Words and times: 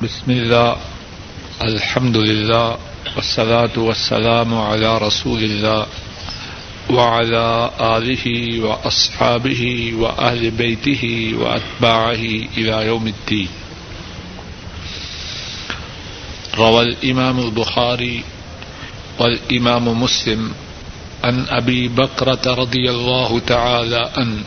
بسم 0.00 0.30
الله، 0.30 0.76
الحمد 1.62 2.16
لله، 2.16 2.78
والصلاة 3.16 3.76
والسلام 3.76 4.54
على 4.54 4.98
رسول 4.98 5.42
الله، 5.44 5.86
وعلى 6.90 7.70
آله 7.80 8.24
وأصحابه 8.64 9.92
وأهل 10.00 10.50
بيته 10.50 11.34
وأتباعه 11.36 12.24
إلى 12.56 12.86
يوم 12.86 13.06
الدين. 13.06 13.48
روى 16.56 16.82
الإمام 16.82 17.38
البخاري 17.38 18.24
والإمام 19.18 20.02
مسلم 20.02 20.52
عن 21.24 21.46
أبي 21.48 21.88
بكرة 21.88 22.54
رضي 22.54 22.90
الله 22.90 23.38
تعالى 23.38 24.10
عنه، 24.16 24.44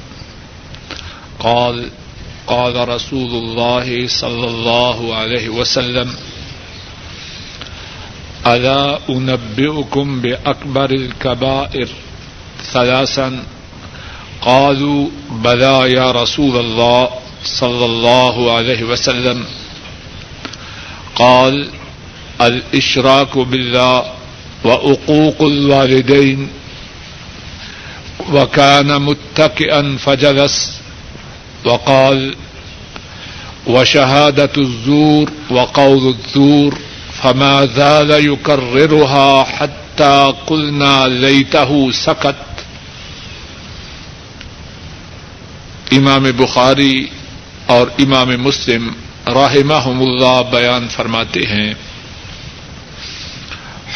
قال 1.39 1.89
قال 2.47 2.89
رسول 2.89 3.29
الله 3.29 4.07
صلى 4.07 4.47
الله 4.47 5.15
عليه 5.15 5.49
وسلم، 5.49 6.15
ألا 8.47 8.99
أنبئكم 9.09 10.21
بأكبر 10.21 10.91
الكبائر 10.91 11.87
ثلاثا؟ 12.73 13.43
قالوا، 14.41 15.07
بلى 15.31 15.91
يا 15.91 16.11
رسول 16.11 16.59
الله 16.59 17.09
صلى 17.43 17.85
الله 17.85 18.51
عليه 18.51 18.83
وسلم. 18.83 19.45
قال، 21.15 21.69
الإشراك 22.41 23.37
بالله 23.37 24.13
وعقوق 24.65 25.41
الوالدين، 25.41 26.49
وكان 28.33 29.01
متكئا 29.01 29.97
فجلس 29.97 30.82
وقال 31.65 32.35
وشهادة 33.67 34.49
الزور 34.57 35.29
وقول 35.49 36.07
الزور 36.07 36.79
فما 37.13 37.65
زال 37.65 38.11
يكررها 38.11 39.43
حتى 39.43 40.33
قلنا 40.47 41.07
ليته 41.07 41.91
سكت 41.91 42.35
امام 45.93 46.23
بخاری 46.37 47.07
اور 47.67 47.87
امام 47.99 48.29
مسلم 48.39 48.89
رحمہم 49.27 50.01
اللہ 50.01 50.41
بیان 50.51 50.87
فرماتے 50.87 51.43
ہیں 51.45 51.73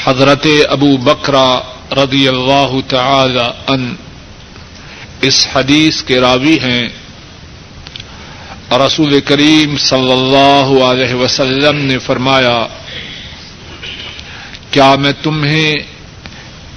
حضرت 0.03 0.45
ابو 0.69 0.95
بکرا 1.03 1.49
رضی 1.97 2.27
اللہ 2.27 2.75
تعالی 2.89 3.47
ان 3.67 3.93
اس 5.21 5.45
حدیث 5.55 6.01
کے 6.03 6.19
راوی 6.19 6.57
ہیں 6.59 6.87
رسول 8.71 9.19
کریم 9.19 9.77
صلی 9.77 10.11
اللہ 10.11 10.83
علیہ 10.83 11.13
وسلم 11.13 11.77
نے 11.85 11.97
فرمایا، 11.97 12.67
کیا 14.71 14.95
میں 14.95 15.11
تمہیں 15.23 15.75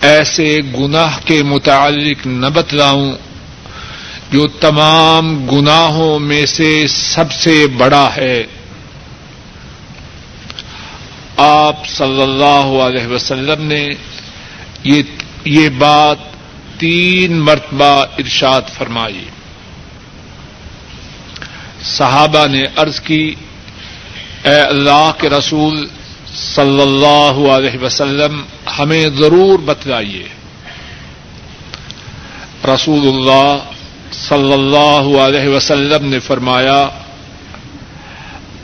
ایسے 0.00 0.60
گناہ 0.78 1.18
کے 1.24 1.42
متعلق 1.42 2.26
نہ 2.26 2.46
بتلاؤں 2.46 3.12
جو 4.30 4.46
تمام 4.46 5.46
گناہوں 5.46 6.18
میں 6.18 6.46
سے 6.46 6.86
سب 6.88 7.32
سے 7.32 7.66
بڑا 7.66 8.08
ہے؟ 8.16 8.46
آپ 11.36 11.86
صلی 11.86 12.22
اللہ 12.22 12.70
علیہ 12.86 13.06
وسلم 13.06 13.62
نے 13.62 13.88
یہ 15.44 15.68
بات 15.68 16.18
تین 16.78 17.40
مرتبہ 17.40 18.06
ارشاد 18.18 18.62
فرمائی۔ 18.78 19.24
صحابہ 21.84 22.46
نے 22.46 22.64
عرض 22.76 23.00
کی، 23.00 23.34
اے 24.44 24.60
اللہ 24.60 25.10
کے 25.18 25.30
رسول 25.30 25.88
صلی 26.34 26.82
اللہ 26.82 27.50
علیہ 27.50 27.84
وسلم، 27.84 28.42
ہمیں 28.78 29.08
ضرور 29.18 29.58
بتلائیے۔ 29.58 30.28
رسول 32.64 33.08
اللہ 33.08 33.58
صلی 34.12 34.52
اللہ 34.52 35.18
علیہ 35.20 35.48
وسلم 35.48 36.06
نے 36.06 36.18
فرمایا، 36.18 36.88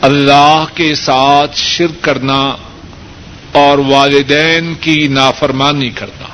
اللہ 0.01 0.65
کے 0.75 0.95
ساتھ 0.95 1.57
شرک 1.57 2.05
کرنا 2.05 2.57
اور 3.53 3.79
والدین 3.79 4.75
کی 4.75 5.09
نافرمانی 5.09 5.91
کرنا۔ 5.91 6.27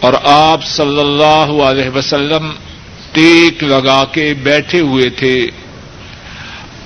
اور 0.00 0.12
آپ 0.24 0.64
صلی 0.64 1.00
اللہ 1.00 1.62
علیہ 1.62 1.88
وسلم 1.88 2.50
ٹیک 3.16 3.64
لگا 3.64 4.04
کے 4.04 4.34
بیٹھے 4.34 4.80
ہوئے 4.80 5.10
تھے۔ 5.10 5.46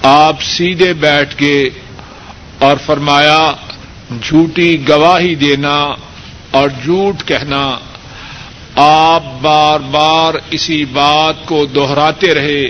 آپ 0.03 0.43
سیدھے 0.43 0.93
بیٹھ 0.93 1.37
کے 1.37 1.71
اور 2.59 2.77
فرمایا، 2.87 3.53
جھوٹی 4.23 4.89
گواہی 4.89 5.35
دینا 5.35 5.95
اور 6.51 6.69
جھوٹ 6.85 7.29
کہنا۔ 7.29 7.79
آپ 8.77 9.23
بار 9.43 9.81
بار 9.81 10.35
اسی 10.51 10.85
بات 10.85 11.35
کو 11.45 11.67
دوہراتے 11.67 12.35
رہے۔ 12.35 12.65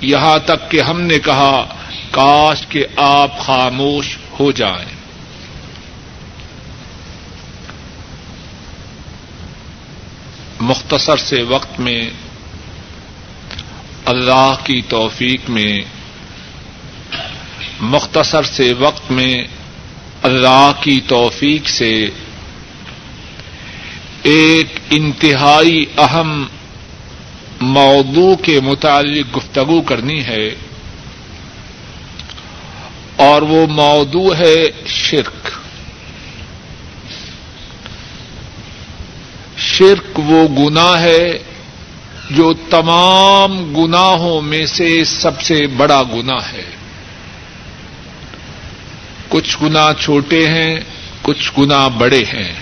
یہاں 0.00 0.38
تک 0.38 0.70
کہ 0.70 0.80
ہم 0.80 1.00
نے 1.00 1.18
کہا، 1.18 1.66
کاش 2.10 2.66
کہ 2.68 2.86
آپ 2.96 3.38
خاموش 3.38 4.18
ہو 4.40 4.50
جائیں۔ 4.50 5.00
مختصر 10.60 11.16
سے 11.16 11.42
وقت 11.42 11.80
میں 11.80 12.10
اللہ 14.04 14.54
کی 14.64 14.82
توفیق 14.88 15.50
میں، 15.50 15.80
مختصر 17.80 18.42
سے 18.42 18.72
وقت 18.72 19.10
میں 19.10 19.44
اللہ 20.22 20.72
کی 20.80 21.00
توفیق 21.08 21.68
سے 21.68 22.10
ایک 24.22 24.66
انتہائی 24.90 25.84
اہم 25.98 26.46
موضوع 27.60 28.36
کے 28.36 28.60
متعلق 28.60 29.36
گفتگو 29.36 29.82
کرنی 29.82 30.24
ہے 30.24 30.54
اور 33.16 33.42
وہ 33.42 33.66
موضوع 33.66 34.34
ہے 34.34 34.70
شرک۔ 34.86 35.48
شرک 39.58 40.20
وہ 40.20 40.48
گناہ 40.48 41.00
ہے 41.00 41.38
جو 42.30 42.52
تمام 42.70 43.76
گناہوں 43.76 44.42
میں 44.42 44.66
سے 44.66 45.04
سب 45.04 45.40
سے 45.40 45.66
بڑا 45.66 46.02
گناہ 46.02 46.52
ہے۔ 46.52 46.62
کچھ 49.28 49.56
گنا 49.62 49.92
چھوٹے 50.00 50.48
ہیں، 50.48 50.80
کچھ 51.22 51.50
گنا 51.58 51.88
بڑے 51.88 52.20
ہیں۔ 52.20 52.54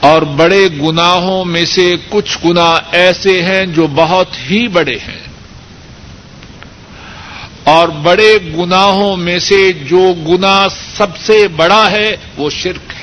اور 0.00 0.22
بڑے 0.22 0.68
گناہوں 0.82 1.44
میں 1.44 1.64
سے 1.64 1.96
کچھ 2.08 2.38
گنا 2.44 2.78
ایسے 2.92 3.42
ہیں 3.42 3.66
جو 3.66 3.86
بہت 3.86 4.50
ہی 4.50 4.68
بڑے 4.68 4.96
ہیں۔ 4.96 5.28
اور 7.64 7.88
بڑے 7.88 8.38
گناہوں 8.58 9.16
میں 9.16 9.38
سے 9.38 9.72
جو 9.72 10.14
گنا 10.28 10.66
سب 10.96 11.16
سے 11.16 11.48
بڑا 11.48 11.90
ہے، 11.90 12.16
وہ 12.36 12.50
شرک 12.50 12.92
ہے 12.92 12.97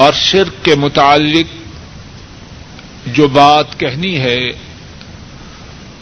اور 0.00 0.12
شرک 0.12 0.64
کے 0.64 0.74
متعلق 0.74 1.48
جو 3.06 3.28
بات 3.28 3.80
کہنی 3.80 4.18
ہے، 4.18 4.50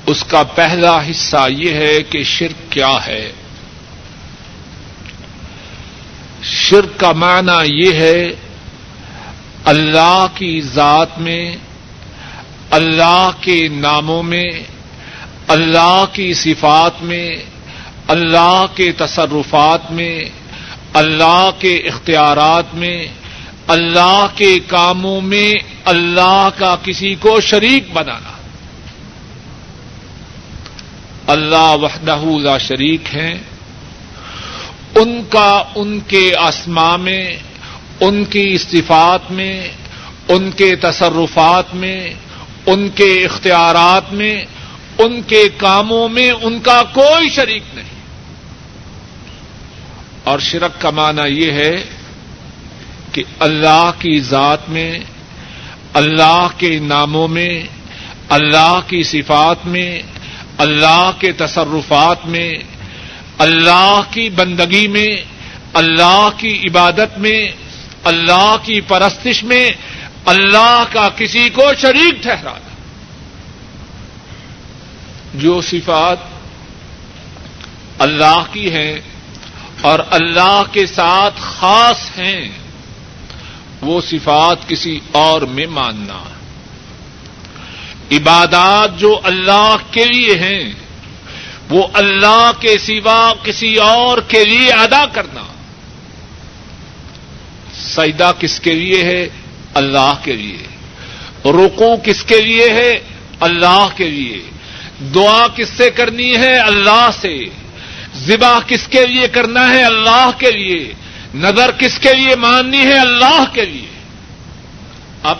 اس 0.06 0.25
کا 0.25 0.42
پہلا 0.42 1.10
حصہ 1.10 1.47
یہ 1.50 1.72
ہے 1.72 2.03
کہ 2.03 2.22
شرک 2.22 2.72
کیا 2.72 2.97
ہے۔ 3.06 3.32
شرک 6.42 7.00
کا 7.00 7.12
معنی 7.12 7.84
یہ 7.84 7.92
ہے، 7.92 8.28
اللہ 9.64 10.26
کی 10.34 10.60
ذات 10.60 11.19
میں، 11.19 11.56
اللہ 12.70 13.31
کے 13.41 13.69
ناموں 13.69 14.22
میں، 14.22 14.50
اللہ 15.48 16.04
کی 16.12 16.34
صفات 16.34 17.02
میں، 17.02 17.31
اللہ 18.08 18.64
کے 18.75 18.93
تصرفات 18.93 19.90
میں، 19.90 20.25
اللہ 20.93 21.50
کے 21.58 21.76
اختیارات 21.76 22.75
میں 22.75 23.06
اللہ 23.69 24.26
کے 24.35 24.59
کاموں 24.67 25.20
میں 25.20 25.55
اللہ 25.85 26.49
کا 26.56 26.76
کسی 26.82 27.15
کو 27.15 27.41
شریک 27.41 27.85
بنانا۔ 27.93 28.31
اللہ 31.26 31.76
وحدہ 31.82 32.19
لا 32.43 32.59
شریک 32.59 33.00
ہیں 33.15 33.35
ان 34.94 35.23
کا 35.29 35.62
ان 35.75 36.00
کے 36.00 36.37
اسما 36.37 36.97
میں، 36.97 37.37
ان 38.00 38.25
کی 38.25 38.59
صفات 38.59 39.31
میں، 39.31 39.69
ان 40.29 40.50
کے 40.50 40.76
تصرفات 40.76 41.75
میں، 41.75 42.14
ان 42.67 42.88
کے 42.88 43.25
اختیارات 43.25 44.12
میں، 44.12 44.44
ان 44.99 45.23
کے 45.23 45.49
کاموں 45.56 46.09
میں 46.09 46.31
ان 46.31 46.61
کا 46.61 46.82
کوئی 46.93 47.29
شریک 47.29 47.62
نہیں۔ 47.75 47.99
اور 50.25 50.38
شرک 50.38 50.81
کا 50.81 50.91
معنی 50.91 51.47
یہ 51.47 51.53
ہے 51.53 51.85
کہ 53.12 53.22
اللہ 53.38 53.90
کی 53.99 54.20
ذات 54.20 54.69
میں، 54.69 54.99
اللہ 55.94 56.46
کے 56.58 56.78
ناموں 56.78 57.28
میں، 57.28 57.62
اللہ 58.28 58.81
کی 58.87 59.02
صفات 59.02 59.66
میں، 59.66 60.02
اللہ 60.58 61.10
کے 61.19 61.32
تصرفات 61.32 62.26
میں، 62.26 62.52
اللہ 63.38 64.00
کی 64.10 64.31
بندگی 64.31 64.88
میں، 64.88 65.16
اللہ 65.75 66.28
کی 66.37 66.62
عبادت 66.66 67.19
میں، 67.19 67.49
اللہ 68.05 68.56
کی 68.62 68.81
پرستش 68.81 69.44
میں 69.44 69.70
اللہ 70.25 70.84
کا 70.93 71.08
کسی 71.16 71.49
کو 71.49 71.62
شریک 71.81 72.22
ٹھہرانا 72.22 72.75
جو 75.34 75.61
صفات 75.61 76.19
اللہ 77.99 78.43
کی 78.52 78.72
ہیں 78.72 79.00
اور 79.81 79.99
اللہ 80.11 80.62
کے 80.72 80.87
ساتھ 80.87 81.34
خاص 81.40 82.19
ہیں 82.19 82.49
وہ 83.80 84.00
صفات 84.00 84.69
کسی 84.69 85.00
اور 85.12 85.42
میں 85.42 85.66
ماننا۔ 85.66 86.22
عبادات 88.12 88.98
جو 88.98 89.20
اللہ 89.25 89.76
کے 89.90 90.04
لیے 90.04 90.34
ہیں، 90.34 90.72
وہ 91.70 91.86
اللہ 91.92 92.50
کے 92.60 92.78
سوا 92.78 93.32
کسی 93.42 93.76
اور 93.76 94.19
کے 94.19 94.44
لیے 94.44 94.72
ادا 94.72 95.04
کرنا۔ 95.06 95.42
سجدہ 97.75 98.32
کس 98.38 98.60
کے 98.60 98.72
لیے 98.72 99.02
ہے؟ 99.02 99.28
اللہ 99.75 100.14
کے 100.22 100.32
لیے۔ 100.32 100.58
رکو 101.44 101.96
کس 102.04 102.22
کے 102.22 102.40
لیے 102.40 102.70
ہے؟ 102.70 102.98
اللہ 103.40 103.88
کے 103.96 104.08
لیے۔ 104.08 104.50
دعا 105.14 105.46
کس 105.56 105.69
سے 105.76 105.90
کرنی 105.90 106.36
ہے؟ 106.36 106.58
اللہ 106.58 107.08
سے۔ 107.20 107.44
ذبح 108.16 108.58
کس 108.66 108.88
کے 108.88 109.06
لیے 109.06 109.28
کرنا 109.28 109.70
ہے؟ 109.70 109.82
اللہ 109.82 110.30
کے 110.38 110.50
لیے۔ 110.50 110.94
نظر 111.34 111.70
کس 111.70 111.98
کے 111.98 112.12
لیے 112.12 112.36
ماننی 112.36 112.86
ہے؟ 112.86 112.98
اللہ 112.98 113.44
کے 113.52 113.64
لیے۔ 113.64 113.88
اب 115.22 115.38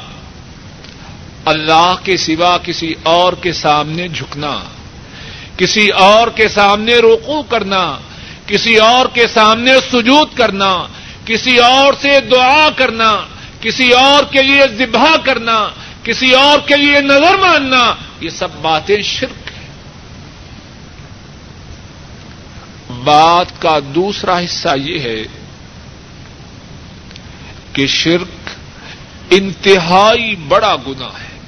اللہ 1.45 1.95
کے 2.05 2.17
سوا 2.17 2.59
کسی 2.59 2.95
اور 3.03 3.33
کے 3.33 3.53
سامنے 3.53 4.09
جھکنا، 4.09 4.61
کسی 5.57 5.89
اور 5.89 6.29
کے 6.29 6.49
سامنے 6.49 6.97
روکو 6.97 7.43
کرنا، 7.43 7.99
کسی 8.47 8.77
اور 8.77 9.07
کے 9.07 9.27
سامنے 9.27 9.73
سجود 9.93 10.29
کرنا، 10.35 10.87
کسی 11.25 11.59
اور 11.59 11.93
سے 12.01 12.21
دعا 12.21 12.69
کرنا، 12.77 13.21
کسی 13.61 13.91
اور 13.91 14.25
کے 14.33 14.43
لیے 14.43 14.63
ذبح 14.77 15.17
کرنا، 15.25 15.69
کسی 16.03 16.31
اور 16.31 16.59
کے 16.69 16.77
لیے 16.77 17.01
نظر 17.01 17.37
ماننا، 17.37 17.95
یہ 18.21 18.29
سب 18.29 18.49
باتیں 18.63 19.03
شرک 19.03 19.49
ہیں۔ 19.49 19.69
بات 23.05 23.63
کا 23.63 23.79
دوسرا 23.95 24.39
حصہ 24.39 24.69
یہ 24.77 24.99
ہے 25.01 25.38
کہ 27.79 27.87
شرک 27.87 28.51
انتہائی 29.31 30.37
بڑا 30.37 30.77
گنا 30.87 31.07
ہے۔ 31.07 31.39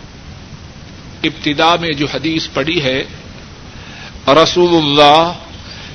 ابتدا 1.23 1.77
میں 1.81 1.89
جو 1.89 2.07
حدیث 2.15 2.47
پڑی 2.55 2.83
ہے 2.83 3.05
رسول 4.27 4.75
اللہ 4.77 5.33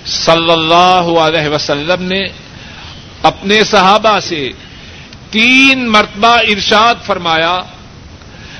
صلی 0.06 0.52
اللہ 0.52 1.20
علیہ 1.20 1.48
وسلم 1.50 2.04
نے 2.04 2.24
اپنے 3.22 3.64
صحابہ 3.64 4.20
سے 4.20 4.50
تین 5.32 5.90
مرتبہ 5.90 6.28
ارشاد 6.28 6.96
فرمایا، 7.06 7.62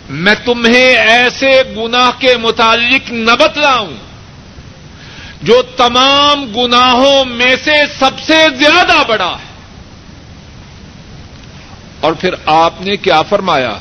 میں 0.10 0.36
تمہیں 0.46 0.96
ایسے 0.96 1.64
گناہ 1.78 2.12
کے 2.20 2.38
متعلق 2.38 3.12
نہ 3.12 3.32
بتلاؤں 3.40 3.94
جو 5.42 5.62
تمام 5.62 6.46
گناہوں 6.46 7.26
میں 7.26 7.56
سے 7.64 7.76
سب 8.00 8.12
سے 8.26 8.48
زیادہ 8.60 9.04
بڑا 9.08 9.36
ہے۔ 9.40 9.55
اور 12.06 12.14
پھر 12.14 12.34
آپ 12.46 12.82
نے 12.82 12.98
کیا 12.98 13.22
فرمایا؟ 13.22 13.74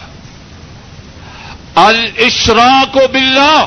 الشرا 1.75 2.85
کو 2.93 3.01
بلّہ 3.13 3.65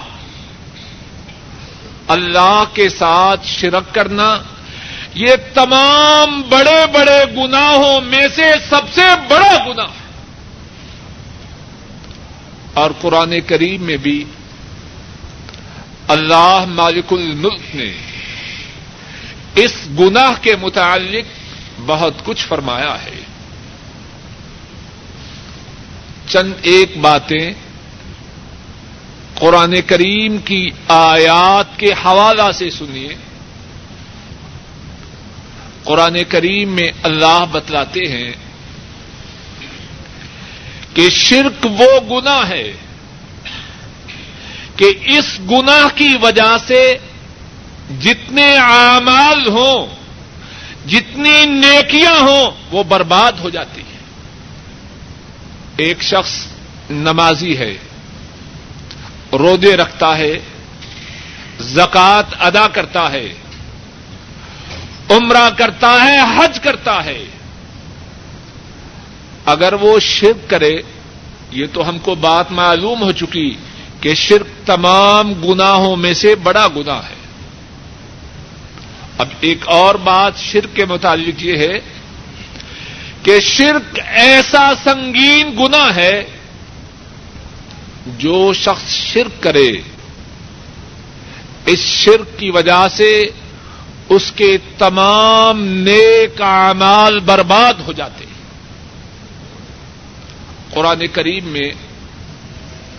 اللہ 2.07 2.63
کے 2.74 2.89
ساتھ 2.89 3.48
شرک 3.48 3.94
کرنا، 3.95 4.27
یہ 5.13 5.36
تمام 5.54 6.42
بڑے 6.50 6.86
بڑے 6.94 7.19
گناہوں 7.38 8.01
میں 8.01 8.27
سے 8.36 8.51
سب 8.69 8.94
سے 8.95 9.01
بڑا 9.30 9.54
گنا 9.68 9.88
اور 12.74 12.92
قرآن 13.01 13.39
کریم 13.48 13.83
میں 13.83 13.98
بھی 13.98 14.24
اللہ 16.07 16.65
مالک 16.68 17.13
الملک 17.13 17.75
نے 17.75 17.92
اس 19.56 19.74
گناہ 20.00 20.33
کے 20.42 20.56
متعلق 20.62 21.25
بہت 21.86 22.25
کچھ 22.25 22.48
فرمایا 22.48 22.95
ہے۔ 23.06 23.26
چند 26.27 26.53
ایک 26.62 26.97
باتیں 26.97 27.53
قرآن 29.35 29.75
کریم 29.88 30.38
کی 30.38 30.69
آیات 30.88 31.79
کے 31.79 31.94
حوالہ 32.06 32.51
سے 32.53 32.69
سنیے۔ 32.69 33.15
قرآن 35.83 36.18
کریم 36.29 36.69
میں 36.69 36.91
اللہ 37.03 37.45
بتلاتے 37.51 38.00
ہیں 38.00 38.31
کہ 40.94 41.09
شرک 41.09 41.65
وہ 41.65 42.00
گنا 42.09 42.50
ہے 42.50 42.73
کہ 44.75 44.85
اس 45.06 45.39
گنا 45.51 45.88
کی 45.95 46.09
وجہ 46.21 46.57
سے 46.68 46.97
جتنے 48.00 48.57
اعمال 48.57 49.47
ہوں، 49.47 49.88
جتنی 50.88 51.45
نیکیاں 51.45 52.19
ہوں، 52.19 52.51
وہ 52.71 52.83
برباد 52.83 53.31
ہو 53.31 53.50
جاتی 53.50 53.81
ہیں۔ 53.81 53.96
ایک 55.77 56.01
شخص 56.01 56.45
نمازی 56.89 57.57
ہے 57.57 57.77
رودے 59.33 59.77
رکھتا 59.77 60.18
ہے 60.18 60.39
زکات 61.59 62.25
ادا 62.39 62.68
کرتا 62.68 63.12
ہے، 63.12 63.33
عمرہ 65.09 65.50
کرتا 65.57 65.91
ہے، 66.03 66.18
حج 66.19 66.59
کرتا 66.59 67.06
ہے۔ 67.06 67.25
اگر 69.45 69.74
وہ 69.74 70.00
شرک 70.00 70.50
کرے، 70.50 70.81
یہ 71.51 71.65
تو 71.74 71.89
ہم 71.89 71.97
کو 71.97 72.15
بات 72.15 72.51
معلوم 72.51 73.01
ہو 73.01 73.12
چکی 73.12 73.56
کہ 74.01 74.13
شرک 74.13 74.68
تمام 74.68 75.33
گناہوں 75.33 75.95
میں 75.95 76.13
سے 76.13 76.35
بڑا 76.35 76.68
گنا 76.75 76.97
ہے۔ 76.97 77.18
اب 79.18 79.27
ایک 79.39 79.68
اور 79.68 79.95
بات 79.95 80.38
شرک 80.38 80.75
کے 80.75 80.85
متعلق 80.85 81.44
یہ 81.44 81.57
ہے 81.57 81.80
کہ 83.27 83.39
شرک 83.39 84.00
ایسا 84.07 84.71
سنگین 84.83 85.56
گنا 85.59 85.95
ہے 85.95 86.24
جو 88.06 88.53
شخص 88.53 88.89
شرک 88.89 89.44
کرے۔ 89.44 89.71
اس 91.65 91.79
شرک 91.79 92.39
کی 92.39 92.50
وجہ 92.50 92.88
سے 92.91 93.25
اس 94.09 94.31
کے 94.35 94.57
تمام 94.78 95.63
نیک 95.63 96.42
اعمال 96.42 97.19
برباد 97.19 97.73
ہو 97.87 97.92
جاتے 97.92 98.25
ہیں۔ 98.25 98.37
قرآن 100.71 101.07
کریم 101.07 101.47
میں 101.47 101.71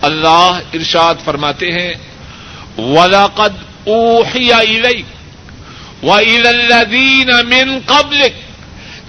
اللہ 0.01 0.59
ارشاد 0.73 1.15
فرماتے 1.25 1.71
ہیں 1.71 1.93
ولاقد 2.77 3.87
اوحی 3.87 4.81
وَإِلَى 6.03 6.47
الَّذِينَ 6.47 7.43
مِن 7.43 7.79
قَبْلِكَ 7.85 8.48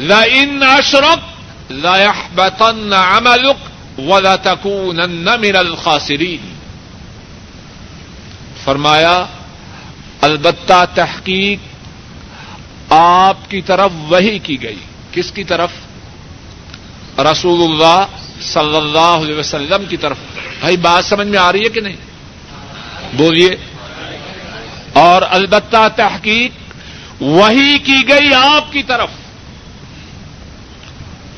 لَئِنْ 0.00 0.62
أَشْرَكْتَ 0.78 1.74
لَيَحْبَطَنَّ 1.74 2.94
عَمَلُكَ 2.94 3.70
وَلَتَكُونَنَّ 4.02 5.30
مِنَ 5.38 5.56
الْخَاسِرِينَ. 5.56 6.46
فرمایا، 8.64 9.26
البتہ 10.20 10.84
تحقیق 10.94 11.58
آپ 12.92 13.50
کی 13.50 13.62
طرف 13.62 13.90
وہی 14.08 14.38
کی 14.38 14.62
گئی۔ 14.62 14.78
کس 15.12 15.32
کی 15.32 15.44
طرف؟ 15.44 15.70
رسول 17.18 17.72
اللہ 17.72 18.06
صلی 18.40 18.76
اللہ 18.76 18.98
علیہ 18.98 19.34
وسلم 19.34 19.84
کی 19.88 19.96
طرف۔ 19.96 20.16
بھائی، 20.60 20.76
بات 20.76 21.04
سمجھ 21.04 21.28
میں 21.28 21.38
آ 21.38 21.52
رہی 21.52 21.64
ہے 21.64 21.68
کہ 21.68 21.80
نہیں؟ 21.80 21.96
بولیے۔ 23.12 23.50
اور 24.92 25.22
البتہ 25.30 25.88
تحقیق 25.96 26.50
وہی 27.20 27.78
کی 27.78 28.08
گئی 28.08 28.34
آپ 28.34 28.72
کی 28.72 28.82
طرف۔ 28.82 29.08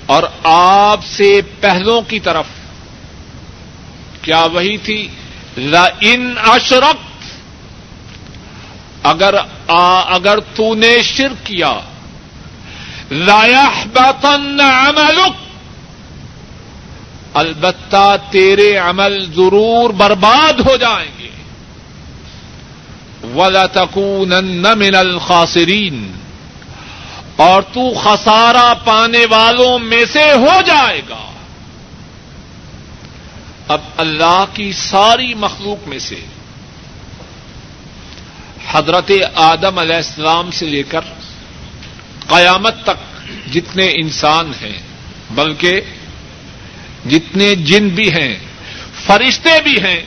اور 0.06 0.22
آپ 0.42 1.04
سے 1.04 1.40
پہلوں 1.60 2.00
کی 2.02 2.20
طرف 2.20 2.44
کیا 4.22 4.44
وہی 4.44 4.76
تھی؟ 4.76 5.08
ان 6.00 6.34
اشرک 6.44 7.10
اگر 9.02 9.34
آ, 9.68 10.00
اگر 10.00 10.38
تو 10.54 10.74
نے 10.74 11.02
شرک 11.02 11.46
کیا 11.46 11.80
لایا 13.10 13.68
بتن 13.92 14.60
عملک 14.60 15.40
البتہ 17.34 18.16
تیرے 18.30 18.76
عمل 18.76 19.24
ضرور 19.36 19.90
برباد 19.90 20.60
ہو 20.60 20.76
جائیں 20.76 21.10
گے 21.18 21.30
ولا 23.34 23.66
تکون 23.66 24.32
من 24.78 24.94
الخاسرین 24.94 26.12
اور 27.36 27.62
تو 27.62 27.94
خسارا 27.94 28.74
پانے 28.84 29.26
والوں 29.30 29.78
میں 29.78 30.04
سے 30.12 30.32
ہو 30.32 30.60
جائے 30.66 31.02
گا۔ 31.08 31.32
اب 33.68 33.80
اللہ 33.96 34.44
کی 34.54 34.72
ساری 34.72 35.34
مخلوق 35.34 35.88
میں 35.88 35.98
سے 35.98 36.20
حضرت 38.72 39.10
آدم 39.34 39.78
علیہ 39.78 39.96
السلام 39.96 40.50
سے 40.50 40.66
لے 40.66 40.82
کر 40.82 41.00
قیامت 42.28 42.74
تک 42.84 43.26
جتنے 43.52 43.92
انسان 43.94 44.52
ہیں، 44.62 44.78
بلکہ 45.30 45.80
جتنے 47.10 47.54
جن 47.54 47.88
بھی 47.88 48.12
ہیں، 48.12 48.38
فرشتے 49.06 49.62
بھی 49.64 49.76
ہیں، 49.82 50.00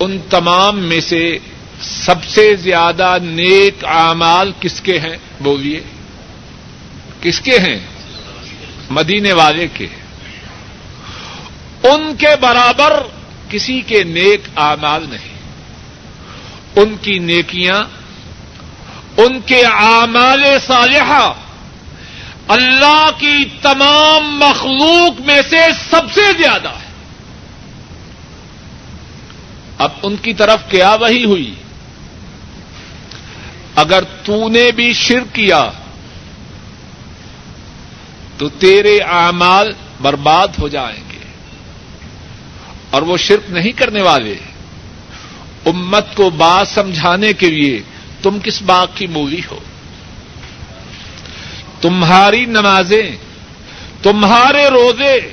ان 0.00 0.18
تمام 0.30 0.78
میں 0.78 1.00
سے 1.00 1.38
سب 1.80 2.24
سے 2.24 2.56
زیادہ 2.56 3.16
نیک 3.22 3.84
اعمال 3.84 4.52
کس 4.60 4.80
کے 4.80 4.98
ہیں 4.98 5.16
بولیے 5.40 5.80
کس 7.20 7.40
کے 7.40 7.58
ہیں 7.58 7.78
مدینے 8.90 9.32
والے 9.32 9.66
کے 9.72 9.86
ان 11.82 12.16
کے 12.16 12.36
برابر 12.40 13.02
کسی 13.48 13.80
کے 13.80 14.02
نیک 14.04 14.48
اعمال 14.56 15.06
نہیں 15.10 15.34
ان 16.76 16.96
کی 17.00 17.18
نیکیاں 17.18 17.82
ان 19.16 19.40
کے 19.46 19.62
اعمال 19.66 20.44
صالحہ 20.66 21.32
اللہ 22.48 23.10
کی 23.18 23.44
تمام 23.62 24.38
مخلوق 24.38 25.20
میں 25.20 25.42
سے 25.50 25.56
سب 25.90 26.12
سے 26.14 26.32
زیادہ 26.38 26.68
ہے 26.68 26.92
اب 29.78 29.90
ان 30.02 30.16
کی 30.16 30.34
طرف 30.34 30.70
کیا 30.70 30.94
وہی 30.94 31.24
ہوئی 31.24 31.54
اگر 33.76 34.02
تو 34.24 34.48
نے 34.48 34.70
بھی 34.70 34.92
شرک 34.92 35.34
کیا، 35.34 35.70
تو 38.38 38.48
تیرے 38.48 38.98
اعمال 38.98 39.72
برباد 40.02 40.48
ہو 40.58 40.68
جائیں 40.68 41.04
گے۔ 41.12 41.18
اور 42.90 43.02
وہ 43.02 43.16
شرک 43.16 43.50
نہیں 43.50 43.72
کرنے 43.72 44.02
والے۔ 44.02 44.34
امت 45.66 46.14
کو 46.14 46.30
بات 46.30 46.68
سمجھانے 46.68 47.32
کے 47.32 47.50
لیے 47.50 47.82
تم 48.22 48.38
کس 48.42 48.62
بات 48.62 48.88
کی 48.94 49.06
مووی 49.06 49.40
ہو؟ 49.50 49.58
تمہاری 51.80 52.44
نمازیں، 52.44 53.10
تمہارے 54.02 54.66
روزے، 54.66 55.32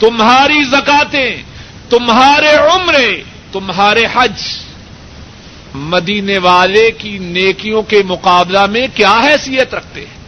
تمہاری 0.00 0.64
زکاتیں، 0.64 1.42
تمہارے 1.90 2.48
عمرے، 2.48 3.22
تمہارے 3.52 4.02
حج۔ 4.14 4.42
مدینے 5.74 6.38
والے 6.38 6.90
کی 6.90 7.18
نیکیوں 7.18 7.82
کے 7.82 8.02
مقابلہ 8.02 8.66
میں 8.66 8.86
کیا 8.94 9.20
حیثیت 9.24 9.74
رکھتے 9.74 10.00
ہیں؟ 10.00 10.18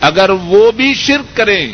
اگر 0.00 0.30
وہ 0.30 0.72
بھی 0.72 0.94
شرک 0.94 1.36
کریں، 1.36 1.72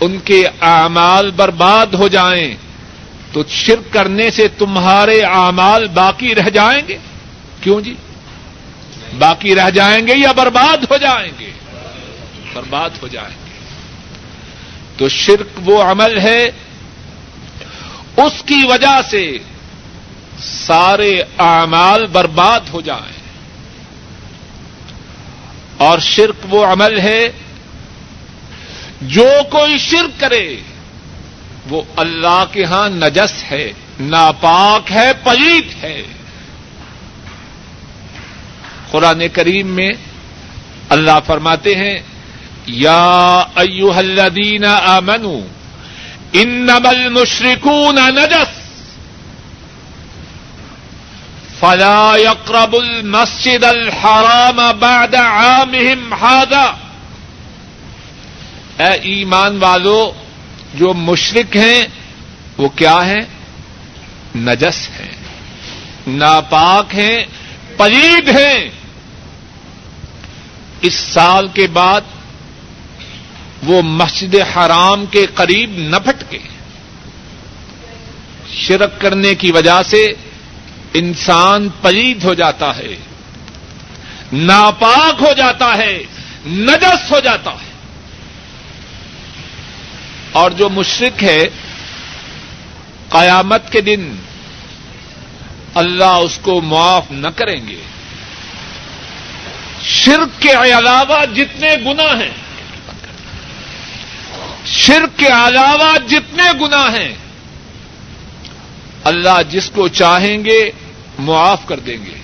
ان 0.00 0.18
کے 0.24 0.48
اعمال 0.60 1.30
برباد 1.30 1.86
ہو 1.86 2.08
جائیں، 2.08 2.54
تو 3.32 3.42
شرک 3.48 3.92
کرنے 3.92 4.30
سے 4.30 4.48
تمہارے 4.48 5.20
اعمال 5.20 5.88
باقی 5.88 6.34
رہ 6.34 6.50
جائیں 6.50 6.82
گے؟ 6.88 6.98
کیوں 7.60 7.80
جی؟ 7.80 7.94
باقی 9.18 9.54
رہ 9.54 9.70
جائیں 9.70 10.06
گے 10.06 10.12
یا 10.16 10.32
برباد 10.32 10.84
ہو 10.90 10.96
جائیں 10.96 11.32
گے؟ 11.38 11.50
برباد 12.52 12.90
ہو 13.02 13.08
جائیں 13.08 13.36
گے۔ 13.46 13.52
تو 14.96 15.08
شرک 15.08 15.60
وہ 15.64 15.82
عمل 15.82 16.18
ہے، 16.18 16.50
اس 18.16 18.42
کی 18.46 18.66
وجہ 18.66 19.00
سے 19.10 19.38
سارے 20.40 21.22
اعمال 21.38 22.06
برباد 22.06 22.60
ہو 22.72 22.80
جائیں۔ 22.80 23.22
اور 25.76 25.98
شرک 25.98 26.54
وہ 26.54 26.66
عمل 26.66 27.00
ہے، 27.00 27.32
جو 29.00 29.28
کوئی 29.50 29.78
شرک 29.78 30.20
کرے، 30.20 30.56
وہ 31.70 31.82
اللہ 31.96 32.44
کے 32.52 32.64
ہاں 32.64 32.88
نجس 32.88 33.44
ہے، 33.50 33.72
ناپاک 34.00 34.92
ہے 34.92 35.12
پلیت 35.22 35.84
ہے۔ 35.84 36.02
قرآن 38.90 39.22
کریم 39.32 39.66
میں 39.66 39.92
اللہ 40.88 41.18
فرماتے 41.26 41.74
ہیں، 41.74 41.98
یا 42.66 43.44
ایوہ 43.54 43.94
الذین 43.94 44.64
آمنوا، 44.64 45.40
انما 46.32 46.88
المشرکون 46.88 47.94
نجس۔ 47.94 48.61
فلا 51.62 52.16
يقرب 52.16 52.76
المسجد 52.76 53.64
الحرام 53.64 54.60
بعد 54.78 55.14
عامهم 55.14 56.14
هذا. 56.20 56.64
اے 58.78 58.92
ایمان 59.02 59.56
والو، 59.56 60.12
جو 60.74 60.94
مشرق 60.94 61.56
ہیں، 61.56 61.82
وہ 62.58 62.68
کیا 62.68 63.06
ہیں؟ 63.06 63.20
نجس 64.36 64.88
ہیں، 65.00 65.14
ناپاک 66.06 66.94
ہیں، 66.94 67.26
پلید 67.76 68.28
ہیں۔ 68.28 68.70
اس 70.80 70.94
سال 70.94 71.48
کے 71.48 71.66
بعد 71.66 72.00
وہ 73.62 73.82
مسجد 73.82 74.34
حرام 74.56 75.06
کے 75.06 75.26
قریب 75.34 75.70
نہ 75.76 75.96
پھٹکے 75.96 76.38
شرک 78.52 79.00
کرنے 79.00 79.34
کی 79.34 79.52
وجہ 79.52 79.82
سے 79.86 80.14
انسان 80.94 81.68
پلید 81.82 82.24
ہو 82.24 82.34
جاتا 82.34 82.76
ہے، 82.76 82.96
ناپاک 84.32 85.22
ہو 85.22 85.32
جاتا 85.36 85.76
ہے، 85.76 86.02
نجس 86.46 87.12
ہو 87.12 87.20
جاتا 87.20 87.50
ہے۔ 87.50 87.72
اور 90.32 90.50
جو 90.50 90.68
مشرق 90.68 91.22
ہے، 91.22 91.48
قیامت 93.08 93.72
کے 93.72 93.80
دن 93.80 94.16
اللہ 95.74 96.04
اس 96.04 96.38
کو 96.42 96.60
معاف 96.60 97.04
نہ 97.10 97.28
کریں 97.36 97.66
گے۔ 97.66 97.82
شرک 99.82 100.42
کے 100.42 100.50
علاوہ 100.50 101.24
جتنے 101.34 101.74
گنا 101.84 102.20
ہیں، 102.20 102.34
شرک 104.66 105.18
کے 105.18 105.26
علاوہ 105.26 105.96
جتنے 106.08 106.42
گنا 106.60 106.86
ہیں، 106.92 107.14
اللہ 109.04 109.42
جس 109.50 109.70
کو 109.74 109.88
چاہیں 109.88 110.44
گے 110.44 110.70
معاف 111.18 111.66
کر 111.66 111.78
دیں 111.78 111.96
گے 112.06 112.16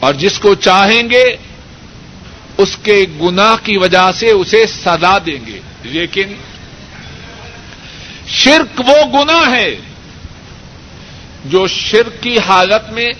اور 0.00 0.14
جس 0.14 0.38
کو 0.38 0.54
چاہیں 0.54 1.10
گے 1.10 1.24
اس 2.58 2.76
کے 2.82 3.04
گنا 3.20 3.54
کی 3.62 3.76
وجہ 3.76 4.10
سے 4.14 4.30
اسے 4.30 4.66
سزا 4.66 5.18
دیں 5.18 5.38
گے 5.46 5.60
لیکن 5.82 6.34
شرک 8.26 8.80
وہ 8.80 9.04
گنا 9.14 9.40
ہے 9.50 9.74
جو 11.44 11.66
شرک 11.66 12.22
کی 12.22 12.38
حالت 12.38 12.92
میں 12.92 13.10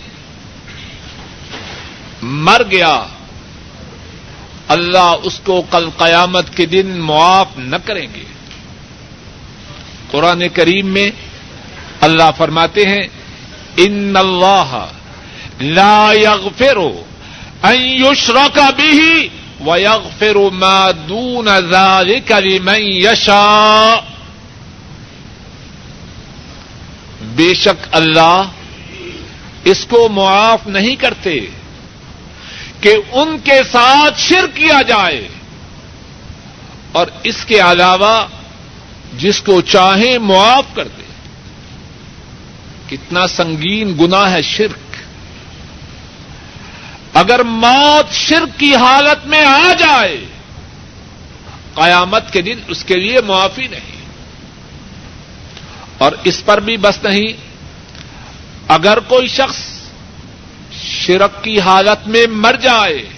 مر 2.23 2.63
گیا 2.71 3.07
اللہ 4.69 5.15
اس 5.23 5.41
کو 5.45 5.63
کل 5.71 5.89
قیامت 5.97 6.57
کے 6.57 6.67
دن 6.67 6.87
معاف 7.01 7.59
نہ 7.59 7.77
کریں 7.85 8.07
گے 8.15 8.25
قرآن 10.11 10.43
کریم 10.49 10.87
میں 10.87 11.11
اللہ 12.01 12.31
فرماتے 12.37 12.85
ہیں 12.85 13.07
ان 13.77 14.17
اللہ 14.17 14.75
لا 15.61 16.13
یغفر 16.15 16.79
ان 17.65 17.81
یشرک 17.81 18.59
به 18.77 19.31
ویغفر 19.61 20.39
ما 20.53 20.91
دون 20.91 21.49
ذلك 21.49 22.33
لمن 22.33 22.83
یشاء 22.83 24.01
بے 27.37 27.53
شک 27.55 27.87
اللہ 27.93 28.43
اس 29.65 29.87
کو 29.91 30.09
معاف 30.09 30.67
نہیں 30.67 30.97
کرتے 30.97 31.39
کہ 32.81 32.95
ان 33.13 33.37
کے 33.45 33.63
ساتھ 33.73 34.21
شر 34.21 34.47
کیا 34.55 34.81
جائے 34.89 35.27
اور 36.93 37.07
اس 37.23 37.45
کے 37.45 37.61
علاوہ 37.61 38.15
جس 39.19 39.41
کو 39.41 39.61
چاہیں 39.73 40.19
معاف 40.21 40.75
کر 40.75 40.89
دے 40.89 41.06
کتنا 42.91 43.27
سنگین 43.27 43.97
گنا 44.01 44.31
ہے 44.31 44.43
شرک۔ 44.43 44.97
اگر 47.17 47.43
موت 47.43 48.13
شرک 48.13 48.61
کی 48.61 48.77
حالت 48.77 49.27
میں 49.27 49.47
آ 49.47 49.73
جائے، 49.79 50.25
قیامت 51.75 52.33
کے 52.33 52.43
دن 52.43 52.59
اس 52.69 52.85
کے 52.85 52.97
لیے 52.97 53.21
معافی 53.21 53.67
نہیں۔ 53.67 53.97
اور 55.99 56.13
اس 56.25 56.45
پر 56.45 56.61
بھی 56.61 56.77
بس 56.77 56.99
نہیں، 57.03 57.33
اگر 58.69 58.99
کوئی 59.01 59.29
شخص 59.29 59.59
شرک 60.83 61.45
کی 61.45 61.61
حالت 61.61 62.09
میں 62.09 62.27
مر 62.31 62.55
جائے، 62.55 63.09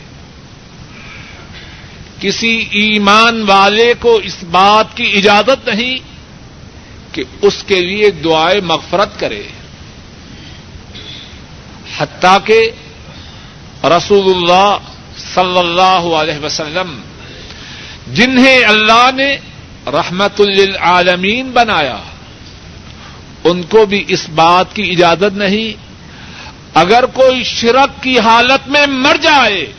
کسی 2.21 2.69
ایمان 2.71 3.43
والے 3.43 3.95
کو 4.01 4.15
اس 4.15 4.37
بات 4.51 4.97
کی 4.97 5.13
اجازت 5.17 5.69
نہیں 5.69 5.99
کہ 7.15 7.25
اس 7.43 7.65
کے 7.67 7.81
لیے 7.81 8.11
دعائیں 8.11 8.61
مغفرت 8.61 9.21
کرے۔ 9.21 9.43
حتیٰ 11.99 12.39
کہ 12.45 12.71
رسول 13.85 14.35
اللہ 14.35 14.77
صلی 15.35 15.59
اللہ 15.59 16.15
علیہ 16.17 16.45
وسلم 16.45 17.01
جنہیں 18.15 18.65
اللہ 18.65 19.11
نے 19.15 19.37
رحمت 19.87 20.41
للعالمین 20.41 21.51
بنایا، 21.51 21.99
ان 23.45 23.63
کو 23.63 23.87
بھی 23.87 24.05
اس 24.09 24.29
بات 24.29 24.77
کی 24.77 24.91
اجازت 24.91 25.37
نہیں۔ 25.37 25.89
اگر 26.75 27.07
کوئی 27.07 27.45
شرک 27.45 28.03
کی 28.03 28.19
حالت 28.19 28.69
میں 28.69 28.87
مر 28.87 29.17
جائے 29.17 29.73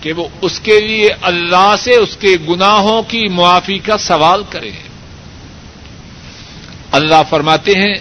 کہ 0.00 0.12
وہ 0.12 0.28
اس 0.40 0.60
کے 0.60 0.80
لیے 0.80 1.08
اللہ 1.22 1.74
سے 1.78 1.94
اس 1.94 2.16
کے 2.16 2.36
گناہوں 2.48 3.02
کی 3.02 3.28
معافی 3.28 3.78
کا 3.78 3.98
سوال 3.98 4.42
کرے۔ 4.50 4.70
اللہ 6.92 7.22
فرماتے 7.30 7.72
ہیں 7.72 7.94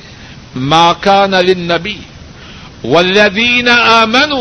ماکا 0.56 1.26
نلن 1.26 1.60
نبی 1.60 1.98
ولدین 2.94 3.70
امن 3.70 4.32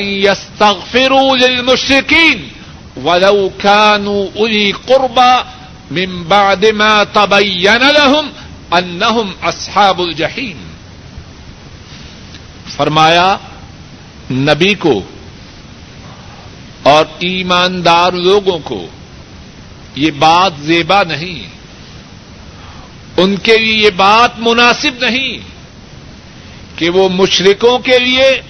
يستغفروا 0.00 1.36
للمشركين 1.36 2.48
ولو 3.04 3.50
كانوا 3.62 4.26
الی 4.34 4.72
قربا 4.72 5.42
من 5.90 6.22
بعد 6.22 6.64
ما 6.64 7.04
تبين 7.04 7.82
لهم 7.82 8.28
انهم 8.72 9.30
اصحاب 9.42 10.00
الجحیم۔ 10.00 10.62
فرمایا، 12.76 13.36
نبی 14.30 14.74
کو 14.74 15.02
اور 16.82 17.04
ایماندار 17.18 18.12
لوگوں 18.12 18.58
کو 18.58 18.86
یہ 19.96 20.10
بات 20.10 20.52
زیبا 20.60 21.02
نہیں، 21.02 21.48
ان 23.16 23.36
کے 23.36 23.56
لیے 23.56 23.76
یہ 23.76 23.90
بات 23.96 24.38
مناسب 24.38 25.04
نہیں۔ 25.04 25.53
کہ 26.76 26.90
وہ 26.90 27.08
مشرقوں 27.08 27.78
کے 27.78 27.98
لیے 27.98 28.42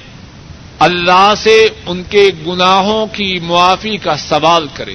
اللہ 0.79 1.33
سے 1.43 1.67
ان 1.87 2.03
کے 2.11 2.31
گناہوں 2.47 3.07
کی 3.07 3.39
معافی 3.43 3.97
کا 3.97 4.17
سوال 4.17 4.67
کرے۔ 4.75 4.95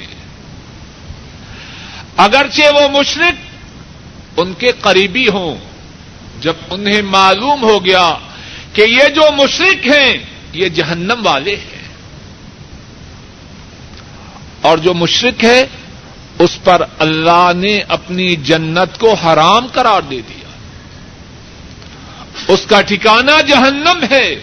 اگرچہ 2.18 2.62
وہ 2.74 3.00
مشرق 3.00 3.34
ان 4.40 4.54
کے 4.54 4.68
قریبی 4.82 5.28
ہوں، 5.28 5.56
جب 6.42 6.54
انہیں 6.70 7.02
معلوم 7.02 7.64
ہو 7.64 7.86
گیا 7.86 8.14
کہ 8.74 8.82
یہ 8.82 9.10
جو 9.10 9.22
مشرق 9.38 9.88
ہیں، 9.88 10.18
یہ 10.54 10.70
جہنم 10.70 11.22
والے 11.24 11.56
ہیں۔ 11.56 11.80
اور 14.62 14.78
جو 14.78 14.94
مشرق 14.94 15.44
ہے، 15.44 15.66
اس 16.40 16.64
پر 16.64 16.82
اللہ 17.00 17.52
نے 17.56 17.80
اپنی 17.88 18.36
جنت 18.36 19.00
کو 19.00 19.14
حرام 19.14 19.68
قرار 19.68 20.02
دے 20.02 20.22
دیا 20.30 20.39
اس 22.48 22.66
کا 22.66 22.82
ٹھکانہ 22.82 23.42
جہنم 23.48 24.04
ہے۔ 24.12 24.36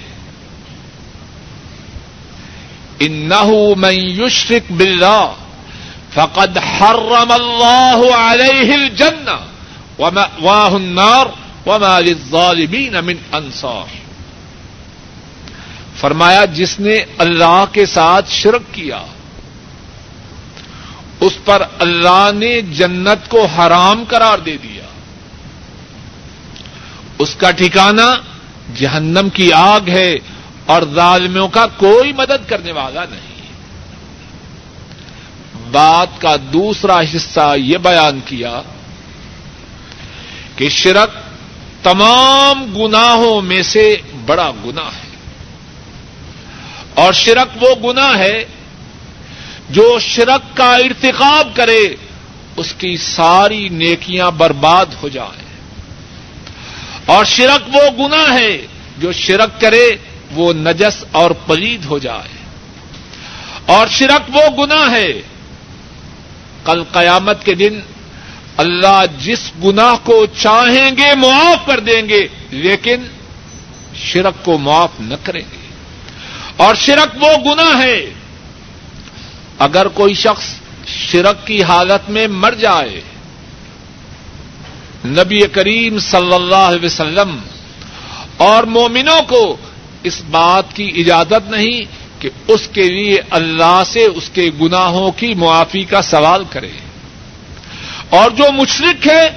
انه 3.00 3.52
من 3.76 3.94
يشرك 3.94 4.72
بالله 4.72 5.32
فقد 6.14 6.58
حرم 6.58 7.32
الله 7.32 8.18
عليه 8.18 8.74
الجنه 8.74 9.36
ومأواه 9.98 10.74
النار 10.74 11.26
وما 11.66 12.00
للظالمين 12.00 13.04
من 13.04 13.16
انصار۔ 13.32 14.06
فرمایا، 15.96 16.44
جس 16.44 16.80
نے 16.80 16.98
اللہ 17.18 17.64
کے 17.72 17.86
ساتھ 17.86 18.30
شرک 18.30 18.62
کیا، 18.72 19.02
اس 21.20 21.32
پر 21.44 21.62
اللہ 21.78 22.30
نے 22.34 22.60
جنت 22.60 23.28
کو 23.28 23.44
حرام 23.44 24.04
قرار 24.08 24.38
دے 24.38 24.56
دیا۔ 24.62 24.82
اس 27.18 27.37
کا 27.37 27.50
ٹھکانہ 27.50 28.14
جہنم 28.75 29.28
کی 29.28 29.52
آگ 29.52 29.80
ہے 29.88 30.18
اور 30.66 30.82
ظالموں 30.94 31.49
کا 31.49 31.66
کوئی 31.66 32.12
مدد 32.12 32.49
کرنے 32.49 32.73
والا 32.73 33.04
نہیں 33.11 33.37
بات 35.70 36.20
کا 36.20 36.37
دوسرا 36.52 37.00
حصہ 37.00 37.54
یہ 37.56 37.78
بیان 37.78 38.20
کیا 38.25 38.62
کہ 40.56 40.68
شرک 40.68 41.08
تمام 41.85 42.64
گناہوں 42.76 43.42
میں 43.42 43.62
سے 43.62 43.96
بڑا 44.26 44.50
گنا 44.64 44.82
ہے۔ 44.82 45.06
اور 46.94 47.12
شرک 47.12 47.62
وہ 47.62 47.92
گنا 47.92 48.18
ہے 48.18 48.44
جو 49.70 49.98
شرک 50.00 50.57
کا 50.57 50.76
ارتقاب 50.76 51.48
کرے، 51.55 51.96
اس 52.57 52.74
کی 52.79 52.96
ساری 52.96 53.68
نیکیاں 53.68 54.31
برباد 54.31 54.87
ہو 55.02 55.09
جائیں۔ 55.09 55.45
اور 57.07 57.25
شرک 57.25 57.77
وہ 57.77 58.05
گنا 58.05 58.35
ہے 58.35 58.66
جو 58.99 59.12
شرک 59.12 59.61
کرے 59.61 59.90
وہ 60.31 60.53
نجس 60.53 61.05
اور 61.12 61.31
پلید 61.31 61.85
ہو 61.85 61.99
جائے۔ 61.99 62.37
اور 63.66 63.87
شرک 63.87 64.37
وہ 64.37 64.66
گنا 64.66 64.90
ہے، 64.90 65.12
کل 66.64 66.83
قیامت 66.92 67.45
کے 67.45 67.55
دن 67.55 67.81
اللہ 68.57 69.03
جس 69.19 69.51
گنا 69.64 69.92
کو 70.05 70.27
چاہیں 70.27 70.90
گے 70.97 71.14
معاف 71.14 71.66
کر 71.66 71.81
دیں 71.81 72.09
گے، 72.09 72.29
لیکن 72.51 72.97
شرک 73.95 74.45
کو 74.45 74.59
معاف 74.59 74.90
نہ 75.01 75.14
کریں 75.23 75.40
گے۔ 75.40 75.66
اور 76.57 76.75
شرک 76.75 77.23
وہ 77.23 77.31
گنا 77.45 77.83
ہے، 77.83 78.07
اگر 79.59 79.88
کوئی 79.88 80.14
شخص 80.14 80.55
شرک 80.87 81.47
کی 81.47 81.62
حالت 81.62 82.11
میں 82.11 82.27
مر 82.27 82.53
جائے 82.53 83.01
نبی 85.07 85.40
کریم 85.53 85.99
صلی 85.99 86.35
اللہ 86.35 86.64
علیہ 86.71 86.87
وسلم، 86.87 87.38
اور 88.37 88.62
مومنوں 88.62 89.23
کو 89.23 89.57
اس 90.03 90.23
بات 90.31 90.77
کی 90.77 90.92
اجازت 90.97 91.51
نہیں 91.51 91.83
کہ 92.23 92.31
اس 92.49 92.69
کے 92.73 92.90
لیے 92.90 93.21
اللہ 93.31 93.83
سے 93.87 94.05
اس 94.05 94.29
کے 94.29 94.51
گناہوں 94.61 95.11
کی 95.12 95.35
معافی 95.35 95.85
کا 95.85 96.03
سوال 96.03 96.45
کرے۔ 96.51 96.71
اور 98.11 98.31
جو 98.31 98.45
مشرق 98.53 99.07
ہے 99.07 99.29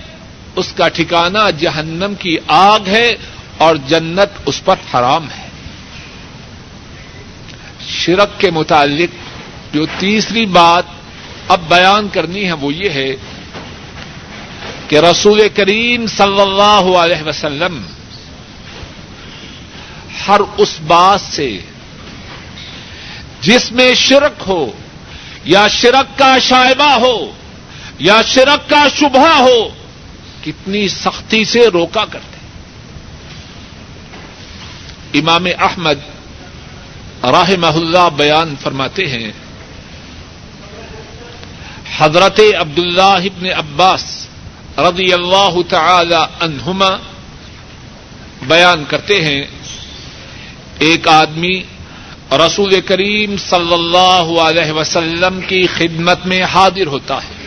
اس 0.56 0.72
کا 0.72 0.88
ٹھکانہ 0.88 1.50
جہنم 1.58 2.14
کی 2.20 2.38
آگ 2.48 2.88
ہے 2.88 3.16
اور 3.58 3.76
جنت 3.88 4.30
اس 4.46 4.66
پر 4.66 4.76
حرام 4.94 5.28
ہے۔ 5.38 5.48
شرک 7.90 8.40
کے 8.40 8.52
متعلق 8.52 9.12
جو 9.76 9.86
تیسری 10.00 10.46
بات 10.46 10.84
اب 11.48 11.60
بیان 11.70 12.08
کرنی 12.08 12.46
ہے 12.46 12.52
وہ 12.52 12.74
یہ 12.74 12.90
ہے 12.90 13.16
کہ 14.89 14.99
رسول 14.99 15.39
کریم 15.56 16.06
صلی 16.08 16.41
اللہ 16.41 16.86
علیہ 16.97 17.23
وسلم 17.25 17.82
ہر 20.28 20.41
اس 20.58 20.80
بات 20.88 21.21
سے 21.21 21.49
جس 23.41 23.71
میں 23.71 23.93
شرک 23.95 24.43
ہو، 24.47 24.65
یا 25.45 25.67
شرک 25.71 26.17
کا 26.17 26.38
شائبہ 26.41 26.91
ہو، 27.02 27.17
یا 27.99 28.21
شرک 28.28 28.69
کا 28.69 28.84
شبہ 28.95 29.28
ہو، 29.39 29.60
کتنی 30.43 30.88
سختی 30.88 31.43
سے 31.43 31.67
روکا 31.73 32.06
کرتے 32.06 32.38
امام 35.19 35.45
احمد 35.60 35.99
راہ 37.23 37.49
محلہ 37.60 38.08
بیان 38.15 38.56
فرماتے 38.62 39.08
ہیں، 39.08 39.32
حضرت 41.97 42.39
عبداللہ 42.60 43.21
ابن 43.25 43.45
عباس 43.58 44.19
رضی 44.78 45.14
اللہ 45.14 45.56
تعالی 45.70 46.16
عنہما 46.40 46.90
بیان 48.42 48.84
کرتے 48.88 49.22
ہیں، 49.22 49.44
ایک 50.80 51.08
آدمی 51.08 51.64
رسول 52.32 52.82
کریم 52.82 53.38
صلی 53.38 53.74
اللہ 53.74 54.42
علیہ 54.42 54.72
وسلم 54.72 55.42
کی 55.42 55.68
خدمت 55.68 56.26
میں 56.26 56.44
حاضر 56.44 56.88
ہوتا 56.88 57.16
ہے۔ 57.16 57.40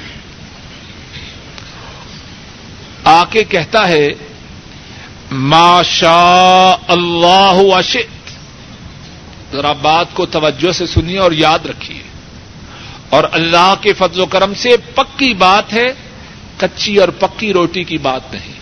آ 3.05 3.25
کے 3.31 3.45
کہتا 3.45 3.89
ہے 3.89 4.09
ماشا 5.31 6.77
اللہ 6.89 7.55
وشت 7.55 8.33
ذرا 9.53 9.73
بات 9.73 10.07
کو 10.15 10.27
توجہ 10.27 10.73
سے 10.73 10.87
سنیے 10.87 11.19
اور 11.19 11.33
یاد 11.33 11.67
رکھیے۔ 11.67 12.03
اور 13.09 13.25
اللہ 13.33 13.75
کے 13.81 13.93
فضل 13.93 14.21
و 14.21 14.27
کرم 14.27 14.55
سے 14.55 14.69
پکی 14.95 15.35
بات 15.35 15.73
ہے 15.73 15.87
کچی 16.63 16.97
اور 16.97 17.09
پکی 17.09 17.53
روٹی 17.53 17.85
کی 17.85 17.99
بات 17.99 18.35
نہیں۔ 18.35 18.53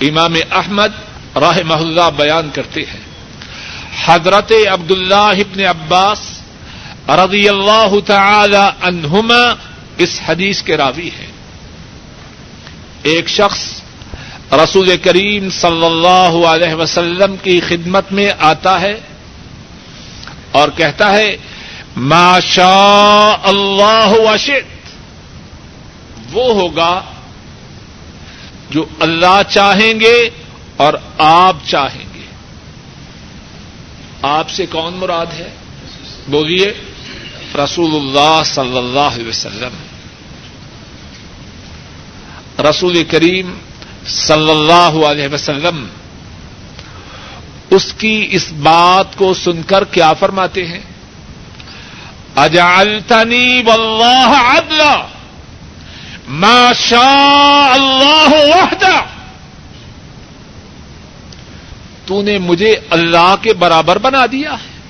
امام 0.00 0.34
احمد 0.50 0.88
راہ 1.36 1.58
محلہ 1.64 2.10
بیان 2.16 2.50
کرتے 2.54 2.80
ہیں۔ 2.80 3.00
حضرت 4.06 4.52
عبد 4.72 4.90
اللہ 4.90 5.14
ابن 5.14 5.60
عباس 5.60 6.20
رضی 7.08 7.48
اللہ 7.48 7.94
تعالی 8.06 8.68
عنہما 8.80 9.54
اس 9.98 10.20
حدیث 10.28 10.62
کے 10.62 10.76
راوی 10.76 11.10
ہیں۔ 11.18 11.26
ایک 13.02 13.28
شخص 13.28 13.82
رسول 14.52 14.96
کریم 14.96 15.50
صلی 15.50 15.86
اللہ 15.86 16.46
علیہ 16.46 16.74
وسلم 16.74 17.36
کی 17.42 17.60
خدمت 17.60 18.12
میں 18.12 18.30
آتا 18.38 18.80
ہے 18.80 19.00
اور 20.52 20.68
کہتا 20.76 21.12
ہے 21.12 21.36
ما 21.96 22.40
شاء 22.40 23.36
اللہ 23.42 24.12
وشت 24.32 24.75
وہ 26.32 26.54
ہوگا 26.54 27.02
جو 28.70 28.84
اللہ 29.00 29.40
چاہیں 29.50 30.00
گے 30.00 30.30
اور 30.76 30.94
آپ 31.18 31.56
چاہیں 31.66 32.04
گے۔ 32.14 32.26
آپ 34.22 34.50
سے 34.50 34.66
کون 34.66 34.94
مراد 34.94 35.26
ہے؟ 35.26 35.48
بولیے 36.28 36.72
رسول 37.54 37.94
اللہ 37.94 38.42
صلی 38.44 38.78
اللہ 38.78 39.00
علیہ 39.00 39.28
وسلم۔ 39.28 39.72
رسول 42.66 43.04
کریم 43.04 43.58
صلی 44.06 44.50
اللہ 44.50 45.06
علیہ 45.06 45.28
وسلم 45.32 45.86
اس 47.70 47.94
کی 47.94 48.28
اس 48.30 48.52
بات 48.52 49.18
کو 49.18 49.34
سن 49.34 49.62
کر 49.62 49.84
کیا 49.84 50.12
فرماتے 50.12 50.66
ہیں؟ 50.66 50.80
اجعلتنی 52.36 53.62
واللہ 53.66 54.52
عدلا۔ 54.56 55.02
ما 56.28 56.72
شاء 56.74 57.72
اللہ 57.72 58.28
وحدہ۔ 58.30 59.00
تو 62.06 62.22
نے 62.22 62.38
مجھے 62.38 62.76
اللہ 62.90 63.34
کے 63.42 63.52
برابر 63.52 63.98
بنا 63.98 64.26
دیا 64.32 64.52
ہے۔ 64.52 64.80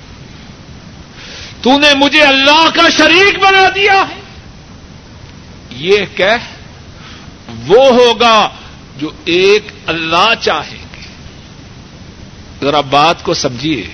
تو 1.61 1.79
نے 1.79 1.87
مجھے 1.95 2.21
اللہ 2.21 2.69
کا 2.73 2.89
شریک 2.89 3.39
بنا 3.39 3.69
دیا 3.75 4.03
ہے۔ 4.09 4.21
یہ 5.69 5.97
کہہ 6.15 6.55
وہ 7.67 7.87
ہوگا 7.87 8.49
جو 8.97 9.09
ایک 9.25 9.71
اللہ 9.87 10.33
چاہیں 10.41 10.85
گے 10.95 11.01
ذرا 12.61 12.81
بات 12.81 13.23
کو 13.23 13.33
سمجھیے۔ 13.33 13.87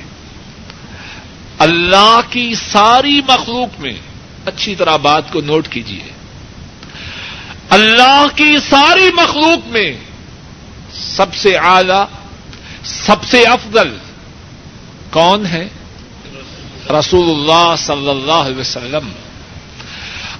اللہ 1.59 2.19
کی 2.29 2.55
ساری 2.55 3.21
مخلوق 3.27 3.79
میں 3.79 3.93
اچھی 4.45 4.75
طرح 4.75 4.95
بات 4.95 5.31
کو 5.31 5.41
نوٹ 5.41 5.67
کیجیے۔ 5.67 6.12
اللہ 7.69 8.25
کی 8.35 8.57
ساری 8.69 9.09
مخلوق 9.13 9.67
میں 9.67 9.97
سب 10.93 11.35
سے 11.35 11.57
اعلی، 11.57 12.03
سب 12.83 13.23
سے 13.23 13.43
افضل 13.43 13.97
کون 15.11 15.45
ہے؟ 15.45 15.67
رسول 16.99 17.29
اللہ 17.29 17.75
صلی 17.77 18.09
اللہ 18.09 18.31
علیہ 18.31 18.57
وسلم۔ 18.57 19.11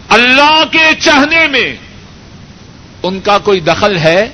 اللہ 0.09 0.63
کے 0.71 0.95
چاہنے 0.99 1.47
میں 1.47 1.75
ان 3.03 3.19
کا 3.19 3.37
کوئی 3.37 3.59
دخل 3.59 3.97
ہے؟ 3.97 4.29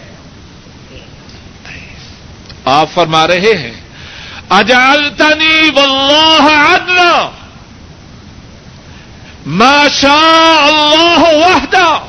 آپ 2.65 2.87
فرما 2.93 3.27
رہے 3.27 3.57
ہیں 3.57 3.81
اجالتنی 4.49 5.69
واللہ 5.69 6.47
عدلا۔ 6.69 7.29
ما 9.45 9.87
شاء 10.01 10.67
اللہ 10.67 11.19
وحدہ۔ 11.19 12.05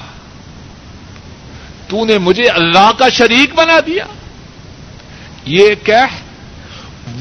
تو 1.91 2.05
نے 2.05 2.19
مجھے 2.19 2.49
اللہ 2.49 2.91
کا 2.99 3.09
شریک 3.09 3.55
بنا 3.55 3.81
دیا۔ 3.87 4.05
یہ 5.45 5.75
کہہ، 5.85 6.19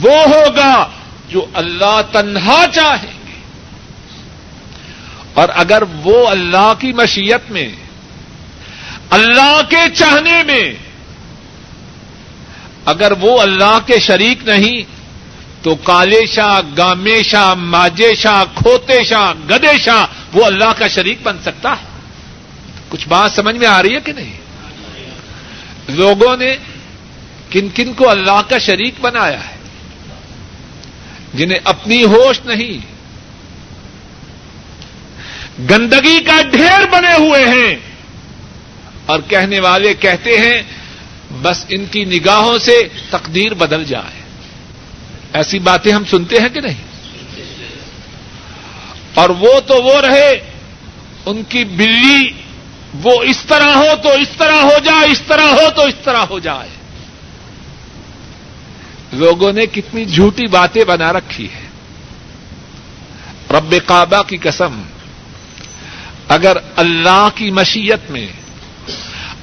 وہ 0.02 0.16
ہوگا 0.16 0.90
جو 1.30 1.46
اللہ 1.54 2.02
تنہا 2.12 2.66
چاہیں 2.74 3.20
گے 3.28 3.40
اور 5.34 5.50
اگر 5.56 5.84
وہ 6.04 6.28
اللہ 6.28 6.74
کی 6.80 6.94
مشیت 6.94 7.52
میں، 7.52 7.70
اللہ 9.10 9.62
کے 9.70 9.90
چاہنے 9.96 10.44
میں، 10.44 10.74
اگر 12.86 13.12
وہ 13.20 13.42
اللہ 13.42 13.78
کے 13.86 14.00
شریک 14.00 14.48
نہیں، 14.48 14.84
تو 15.64 15.76
کالے 15.76 16.26
شاہ، 16.26 16.60
گامے 16.78 17.24
شاہ، 17.24 17.54
ماجے 17.54 18.16
شاہ، 18.16 18.44
کھوتے 18.56 19.04
شاہ، 19.04 19.34
گدے 19.50 19.78
شاہ، 19.78 20.06
وہ 20.34 20.46
اللہ 20.46 20.72
کا 20.78 20.88
شریک 20.88 21.18
بن 21.24 21.38
سکتا 21.46 21.72
ہے۔ 21.72 21.86
کچھ 22.90 23.08
بات 23.08 23.32
سمجھ 23.32 23.56
میں 23.56 23.68
آ 23.68 23.82
رہی 23.82 23.96
ہے 23.96 24.00
کہ 24.00 24.14
نہیں؟ 24.14 24.49
لوگوں 25.90 26.36
نے 26.38 26.56
کن 27.50 27.68
کن 27.74 27.94
کو 27.94 28.10
اللہ 28.10 28.42
کا 28.50 28.58
شریک 28.58 29.00
بنایا 29.02 29.40
ہے 29.48 29.58
جنہیں 31.34 31.60
اپنی 31.64 32.04
ہوش 32.06 32.40
نہیں 32.46 32.88
گندگی 35.70 36.20
کا 36.24 36.42
ڈھیر 36.52 36.86
بنے 36.92 37.14
ہوئے 37.18 37.46
ہیں 37.46 37.76
اور 39.06 39.20
کہنے 39.28 39.60
والے 39.60 39.94
کہتے 39.94 40.38
ہیں 40.38 40.62
بس 41.42 41.66
ان 41.70 41.86
کی 41.86 42.04
نگاہوں 42.06 42.58
سے 42.60 42.78
تقدیر 43.10 43.54
بدل 43.54 43.84
جائے 43.84 44.22
ایسی 45.34 45.60
باتیں 45.60 45.92
ہم 45.92 46.04
سنتے 46.06 46.40
ہیں 46.40 46.50
کہ 46.50 46.62
نہیں 46.62 46.88
اور 49.14 49.30
وہ 49.40 49.60
تو 49.60 49.82
وہ 49.84 50.00
رہے 50.02 50.30
ان 51.26 51.42
کی 51.50 51.64
بلی 51.64 52.30
وہ 52.94 53.24
اس 53.24 53.38
طرح 53.48 53.76
ہو 53.76 53.96
تو 54.04 54.10
اس 54.10 54.30
طرح 54.38 54.56
ہو 54.56 54.80
جائے، 54.84 55.12
اس 55.12 55.22
طرح 55.28 55.46
ہو 55.46 55.70
تو 55.76 55.82
اس 55.82 55.94
طرح 56.04 56.24
ہو 56.30 56.40
جائے۔ 56.40 56.70
لوگوں 59.14 59.54
نے 59.54 59.66
کتنی 59.66 60.06
جھوٹی 60.06 60.48
باتیں 60.48 60.84
بنا 60.84 61.14
رکھی 61.14 61.48
ہے 61.54 61.68
رب 63.52 63.76
کعبہ 63.86 64.22
کی 64.22 64.38
قسم، 64.38 64.82
اگر 66.28 66.58
اللہ 66.76 67.28
کی 67.36 67.52
مشیت 67.52 68.12
میں، 68.12 68.28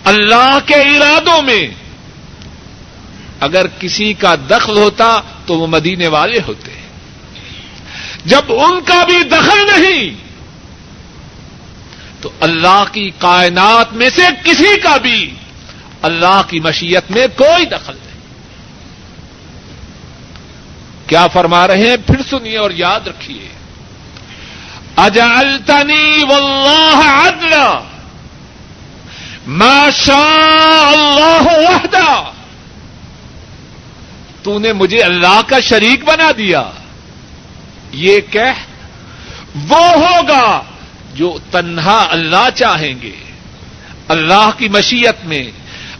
اللہ 0.04 0.58
کے 0.66 0.74
ارادوں 0.74 1.42
میں 1.42 1.68
اگر 3.40 3.66
کسی 3.78 4.12
کا 4.12 4.34
دخل 4.50 4.76
ہوتا 4.76 5.20
تو 5.46 5.58
وہ 5.58 5.66
مدینے 5.66 6.08
والے 6.08 6.38
ہوتے۔ 6.46 6.72
جب 8.24 8.42
ان 8.48 8.80
کا 8.84 9.04
بھی 9.04 9.22
دخل 9.22 9.66
نہیں 9.66 10.25
تو 12.26 12.32
اللہ 12.40 12.84
کی 12.92 13.10
کائنات 13.18 13.92
میں 13.92 14.10
سے 14.10 14.22
کسی 14.44 14.80
کا 14.80 14.96
بھی 14.96 15.34
اللہ 16.02 16.42
کی 16.48 16.60
مشیت 16.60 17.10
میں 17.10 17.26
کوئی 17.36 17.66
دخل 17.66 17.96
نہیں۔ 18.06 18.20
کیا 21.06 21.26
فرما 21.26 21.66
رہے 21.66 21.88
ہیں؟ 21.88 21.96
پھر 22.06 22.16
سنیے 22.30 22.56
اور 22.56 22.70
یاد 22.70 23.00
رکھیے۔ 23.06 23.48
اجالتنی 24.96 26.24
واللہ 26.28 27.00
عدلا۔ 27.04 27.78
ما 29.46 29.90
شاء 29.90 30.88
اللہ 30.88 31.42
وحدہ۔ 31.42 32.30
تو 34.42 34.58
نے 34.58 34.72
مجھے 34.72 35.02
اللہ 35.02 35.40
کا 35.46 35.60
شریک 35.60 36.04
بنا 36.04 36.30
دیا۔ 36.38 36.70
یہ 37.92 38.20
کہہ، 38.30 38.66
وہ 39.68 39.86
ہوگا۔ 39.86 40.62
جو 41.16 41.38
تنہا 41.50 42.06
اللہ 42.10 42.48
چاہیں 42.54 42.94
گے، 43.02 43.16
اللہ 44.08 44.50
کی 44.58 44.68
مشیت 44.68 45.24
میں، 45.24 45.50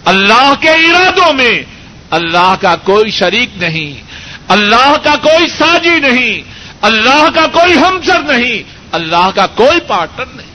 اللہ 0.04 0.52
کے 0.60 0.70
ارادوں 0.70 1.32
میں، 1.32 1.62
اللہ 2.10 2.54
کا 2.60 2.76
کوئی 2.76 3.10
شریک 3.10 3.50
نہیں، 3.56 4.02
اللہ 4.48 4.94
کا 5.02 5.16
کوئی 5.16 5.48
ساجی 5.48 6.00
نہیں، 6.00 6.42
اللہ 6.82 7.28
کا 7.34 7.46
کوئی 7.46 7.72
ہمسر 7.74 8.22
نہیں، 8.22 8.62
اللہ 8.92 9.30
کا 9.34 9.46
کوئی 9.46 9.80
پارٹنر 9.80 10.26
نہیں۔ 10.26 10.52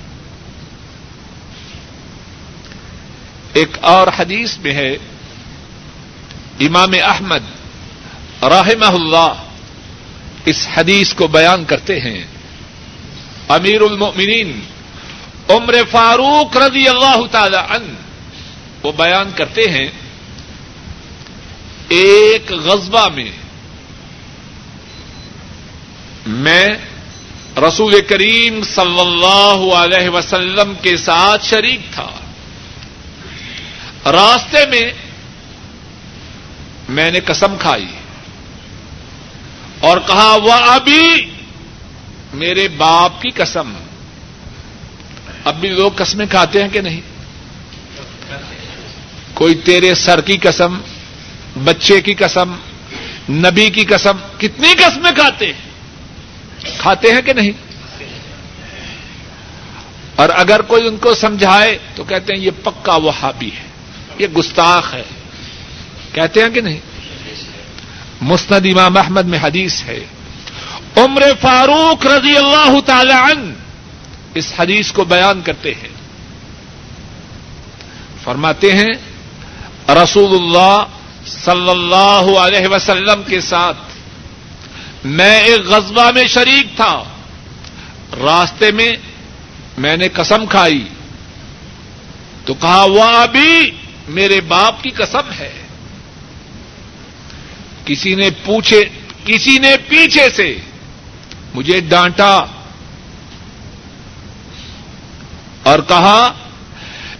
ایک 3.54 3.78
اور 3.82 4.08
حدیث 4.20 4.58
میں 4.58 4.74
ہے، 4.74 4.98
امام 6.60 6.94
احمد 7.04 7.44
رحمہ 8.44 8.86
اللہ 8.86 9.34
اس 10.46 10.68
حدیث 10.74 11.14
کو 11.14 11.28
بیان 11.28 11.64
کرتے 11.64 12.00
ہیں۔ 12.00 12.24
امیر 13.54 13.82
المؤمنین، 13.82 14.60
عمر 15.50 15.76
فاروق 15.92 16.58
رضی 16.58 16.88
اللہ 16.88 17.26
تعالی 17.32 17.58
عنہ، 17.58 17.94
وہ 18.84 18.92
بیان 18.92 19.32
کرتے 19.36 19.62
ہیں، 19.62 19.90
ایک 21.88 22.52
غزبہ 22.52 23.08
میں 23.10 23.32
میں 26.28 26.70
رسول 27.58 28.02
کریم 28.02 28.64
صلی 28.64 29.00
اللہ 29.00 29.76
علیہ 29.76 30.10
وسلم 30.10 30.74
کے 30.82 30.98
ساتھ 30.98 31.46
شریک 31.46 31.80
تھا۔ 31.92 32.10
راستے 34.06 34.66
میں 34.66 34.92
میں 36.90 37.12
نے 37.12 37.20
قسم 37.20 37.56
کھائی 37.60 37.88
اور 39.80 39.98
کہا 40.08 40.36
وہ 40.44 40.54
ابھی 40.54 41.04
میرے 42.34 42.68
باپ 42.68 43.22
کی 43.22 43.30
قسم۔ 43.30 43.74
اب 45.46 45.56
بھی 45.60 45.70
لوگ 45.70 45.92
قسمیں 45.96 46.26
کھاتے 46.30 46.62
ہیں 46.62 46.70
کہ 46.70 46.82
نہیں؟ 46.82 47.02
کوئی 49.34 49.56
تیرے 49.56 49.96
سر 49.96 50.22
کی 50.22 50.38
قسم، 50.38 50.82
بچے 51.64 52.02
کی 52.02 52.14
قسم، 52.14 52.54
نبی 53.30 53.70
کی 53.70 53.86
قسم، 53.86 54.18
کتنی 54.38 54.74
قسمیں 54.74 55.12
کھاتے 55.12 55.46
ہیں؟ 55.46 55.70
کھاتے 56.78 57.12
ہیں 57.12 57.22
کہ 57.22 57.34
نہیں؟ 57.34 57.52
اور 60.16 60.30
اگر 60.36 60.62
کوئی 60.62 60.88
ان 60.88 60.98
کو 60.98 61.14
سمجھائے 61.14 61.78
تو 61.96 62.04
کہتے 62.04 62.34
ہیں 62.34 62.42
یہ 62.42 62.52
پکا 62.64 62.96
وہابی 62.96 63.50
ہے، 63.60 63.68
یہ 64.20 64.28
گستاخ 64.28 64.94
ہے۔ 64.94 65.04
کہتے 66.14 66.42
ہیں 66.42 66.50
کہ 66.50 66.62
نہیں؟ 66.62 66.80
مسند 68.22 68.66
امام 68.66 68.98
احمد 68.98 69.26
میں 69.26 69.40
حدیث 69.42 69.84
ہے۔ 69.84 70.06
عمر 70.98 71.22
فاروق 71.42 72.06
رضی 72.06 72.38
اللہ 72.38 72.80
تعالی 72.86 73.14
عنہ 73.14 73.54
اس 74.34 74.54
حدیث 74.60 74.92
کو 74.92 75.04
بیان 75.04 75.42
کرتے 75.42 75.74
ہیں۔ 75.74 75.90
فرماتے 78.24 78.72
ہیں، 78.72 78.94
رسول 79.90 80.42
اللہ 80.42 80.84
صلی 81.26 81.70
اللہ 81.70 82.38
علیہ 82.40 82.68
وسلم 82.68 83.24
کے 83.24 83.42
ساتھ 83.42 83.78
میں 85.04 85.42
ایک 85.42 85.62
غزبہ 85.62 86.12
میں 86.12 86.28
شریک 86.28 86.76
تھا۔ 86.76 87.04
راستے 88.22 88.72
میں 88.72 88.94
میں 89.78 89.98
نے 89.98 90.08
قسم 90.10 90.46
کھائی۔ 90.46 90.88
تو 92.46 92.54
کہا، 92.54 92.84
وہ 92.84 93.04
ابھی 93.04 93.72
میرے 94.08 94.42
باپ 94.42 94.84
کی 94.84 94.90
قسم 94.90 95.32
ہے۔ 95.40 95.62
کسی 97.86 98.16
نے 98.16 98.30
پوچھے، 98.46 98.84
کسی 99.26 99.60
نے 99.60 99.76
پیچھے 99.88 100.30
سے 100.30 100.58
مجھے 101.54 101.80
ڈانٹا 101.80 102.46
اور 105.64 105.80
کہا، 105.88 106.34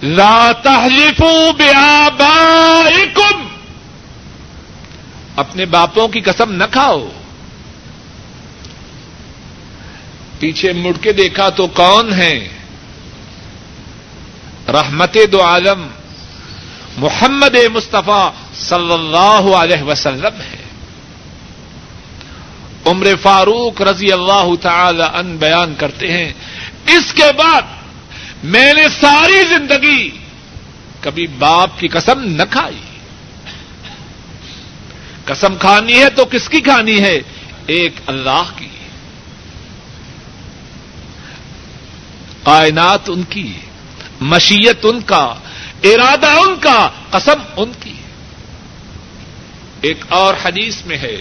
لا 0.04 0.52
تحلفوا 0.64 1.52
بآبائکم۔ 1.52 3.48
اپنے 5.36 5.66
باپوں 5.66 6.08
کی 6.08 6.22
قسم 6.22 6.52
نہ 6.52 6.64
کھاؤ۔ 6.72 7.10
پیچھے 10.40 10.74
مڑ 10.74 10.92
کے 11.02 11.14
دیکھا 11.14 11.50
تو 11.50 11.68
کون 11.68 12.14
ہے 12.14 12.48
رحمت 14.68 15.18
دو 15.32 15.44
عالم 15.44 15.88
محمد 16.98 17.56
مصطفیٰ 17.74 18.32
صلی 18.54 18.94
اللہ 18.94 19.56
علیہ 19.56 19.84
وسلم 19.84 20.42
ہے 20.42 20.61
عمر 22.86 23.08
فاروق 23.22 23.82
رضی 23.82 24.12
اللہ 24.12 24.50
تعالی 24.62 25.04
ان 25.14 25.38
بیان 25.38 25.76
کرتے 25.78 26.14
ہیں۔ 26.14 26.34
اس 26.88 27.14
کے 27.14 27.32
بعد 27.38 27.62
میں 28.44 28.74
نے 28.74 28.90
ساری 29.02 29.44
زندگی 29.50 30.10
کبھی 31.00 31.28
باپ 31.28 31.80
کی 31.80 31.88
قسم 31.88 32.24
نہ 32.24 32.44
کھائی۔ 32.50 32.82
قسم 35.26 35.56
کھانی 35.56 36.00
ہے 36.00 36.10
تو 36.10 36.26
کس 36.26 36.50
کی 36.50 36.62
کھانی 36.62 37.02
ہے؟ 37.02 37.20
ایک 37.68 37.94
اللہ 38.08 38.44
کی۔ 38.56 38.68
کائنات 42.44 43.00
ان 43.08 43.24
کی 43.24 43.54
مشیت 44.22 44.80
ان 44.84 45.02
کا، 45.02 45.36
ارادہ 45.84 46.28
ان 46.28 46.56
کا، 46.60 46.90
قسم 47.10 47.40
ان 47.56 47.72
کی 47.80 47.94
ایک 49.82 49.98
اور 50.10 50.34
حدیث 50.46 50.86
میں 50.86 50.98
ہے۔ 50.98 51.18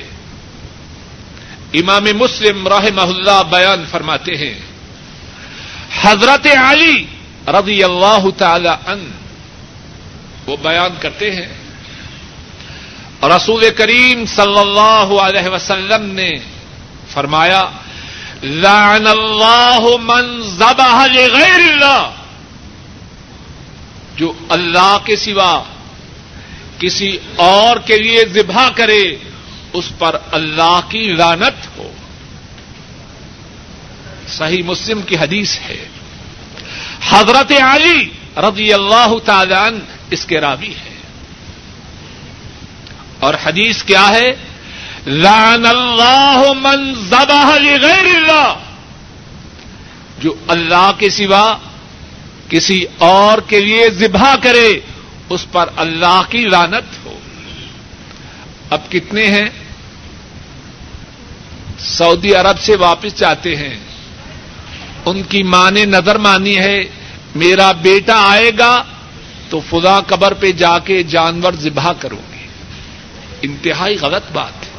امام 1.73 2.05
مسلم 2.05 2.69
رحمہ 2.69 3.01
اللہ 3.01 3.43
بیان 3.51 3.85
فرماتے 3.91 4.37
ہیں۔ 4.37 4.55
حضرت 6.03 6.47
علی 6.47 7.07
رضی 7.47 7.85
اللہ 7.85 8.31
تعالی 8.37 8.69
ان 8.69 9.11
وہ 10.47 10.57
بیان 10.63 10.91
کرتے 11.01 11.31
ہیں۔ 11.31 11.49
رسول 13.23 13.71
کریم 13.77 14.25
صلی 14.27 14.59
اللہ 14.59 15.21
علیہ 15.21 15.49
وسلم 15.49 16.11
نے 16.11 16.31
فرمایا، 17.13 17.69
لعن 18.43 19.07
اللہ 19.07 19.81
من 20.01 20.43
ذبح 20.43 21.07
لغیر 21.07 21.61
اللہ 21.73 22.11
جو 24.17 24.33
اللہ 24.49 24.99
کے 25.05 25.17
سوا 25.17 25.63
کسی 26.79 27.19
اور 27.37 27.77
کے 27.77 27.99
لیے 27.99 28.25
ذبح 28.25 28.69
کرے 28.75 29.17
اس 29.73 29.93
پر 29.99 30.17
اللہ 30.33 30.81
کی 30.89 31.13
لانت 31.13 31.79
ہو۔ 31.79 31.93
صحیح 34.29 34.63
مسلم 34.63 35.03
کی 35.03 35.17
حدیث 35.17 35.59
ہے۔ 35.61 35.89
حضرت 37.09 37.53
علی 37.53 38.11
رضی 38.37 38.73
اللہ 38.73 39.13
تعالی 39.25 39.79
اس 40.11 40.25
کے 40.25 40.41
راوی 40.41 40.69
ہے 40.69 40.95
اور 43.21 43.35
حدیث 43.45 43.83
کیا 43.83 44.09
ہے؟ 44.09 44.33
لان 45.07 45.67
اللہ 45.67 46.43
من 46.61 46.95
ذبح 46.95 47.59
لغیر 47.59 48.17
اللہ۔ 48.17 48.55
جو 50.19 50.35
اللہ 50.49 50.91
کے 50.99 51.11
سوا 51.11 51.57
کسی 52.49 52.85
اور 52.99 53.39
کے 53.39 53.61
لیے 53.61 53.91
ذبح 53.91 54.35
کرے، 54.43 54.81
اس 55.29 55.47
پر 55.53 55.69
اللہ 55.77 56.23
کی 56.29 56.39
لانت 56.39 57.07
ہو۔ 57.07 57.19
اب 58.71 58.81
کتنے 58.91 59.27
ہیں؟ 59.27 59.49
سعودی 61.85 62.35
عرب 62.35 62.61
سے 62.61 62.77
واپس 62.77 63.19
جاتے 63.19 63.57
ہیں۔ 63.57 63.79
ان 65.07 65.23
کی 65.23 65.43
ماں 65.43 65.71
نے 65.71 65.85
نظر 65.85 66.19
مانی 66.19 66.59
ہے، 66.59 66.85
میرا 67.35 67.73
بیٹا 67.73 68.31
آئے 68.31 68.51
گا 68.59 68.85
تو 69.49 69.61
فضا 69.71 70.01
قبر 70.01 70.35
پہ 70.35 70.53
جا 70.53 70.79
کے 70.79 71.03
جانور 71.03 71.53
ذبح 71.53 71.93
کروں 71.93 72.33
گی۔ 72.33 72.47
انتہائی 73.43 73.97
غلط 74.01 74.33
بات 74.33 74.65
ہے۔ 74.65 74.71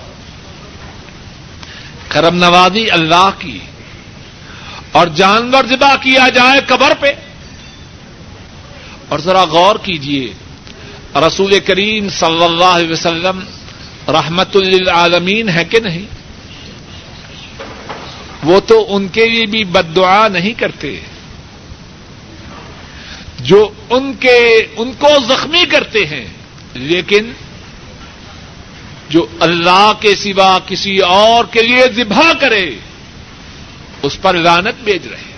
کرم 2.08 2.36
نوازی 2.36 2.92
اللہ 2.92 3.30
کی۔ 3.40 3.60
اور 4.92 5.08
جانور 5.08 5.64
ذبح 5.70 5.96
کیا 5.96 6.30
جائے 6.30 6.60
قبر 6.68 6.94
پہ۔ 7.00 7.14
اور 9.10 9.20
ذرا 9.20 9.44
غور 9.44 9.76
کیجیے 9.84 10.34
رسول 11.16 11.60
کریم 11.60 12.10
صلی 12.10 12.44
اللہ 12.44 12.66
علیہ 12.66 12.92
وسلم 12.92 13.40
رحمت 14.08 14.56
للعالمین 14.56 15.50
ہے 15.50 15.66
کہ 15.66 15.80
نہیں؟ 15.80 16.21
وہ 18.44 18.60
تو 18.60 18.96
ان 18.96 19.08
کے 19.08 19.26
لیے 19.26 19.46
بھی 19.46 19.64
بد 19.64 19.96
دعا 19.96 20.28
نہیں 20.28 20.54
کرتے۔ 20.54 21.00
جو 23.40 23.70
ان 23.90 24.14
کے، 24.14 24.68
ان 24.76 24.92
کو 25.00 25.08
زخمی 25.28 25.66
کرتے 25.66 26.06
ہیں، 26.06 26.28
لیکن 26.74 27.32
جو 29.10 29.26
اللہ 29.40 29.92
کے 30.00 30.16
سوا 30.16 30.60
کسی 30.66 30.98
اور 30.98 31.46
کے 31.52 31.62
لیے 31.62 31.84
ذبح 31.96 32.34
کرے، 32.40 32.72
اس 34.02 34.22
پر 34.22 34.34
لانت 34.34 34.84
بیچ 34.84 35.02
رہے۔ 35.12 35.32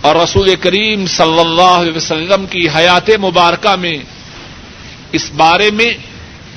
اور 0.00 0.16
رسول 0.16 0.56
کریم 0.56 1.06
صلی 1.06 1.40
اللہ 1.40 1.62
علیہ 1.62 1.96
وسلم 1.96 2.46
کی 2.46 2.68
حیات 2.68 3.10
مبارکہ 3.10 3.76
میں 3.76 3.94
اس 5.12 5.30
بارے 5.36 5.70
میں 5.70 5.92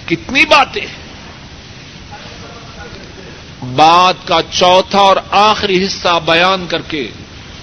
کتنی 0.05 0.45
باتیں 0.45 0.81
ہیں۔ 0.81 1.04
بات 3.73 4.27
کا 4.27 4.39
چوتھا 4.51 4.99
اور 4.99 5.17
آخری 5.31 5.85
حصہ 5.85 6.19
بیان 6.25 6.65
کر 6.67 6.81
کے 6.81 7.07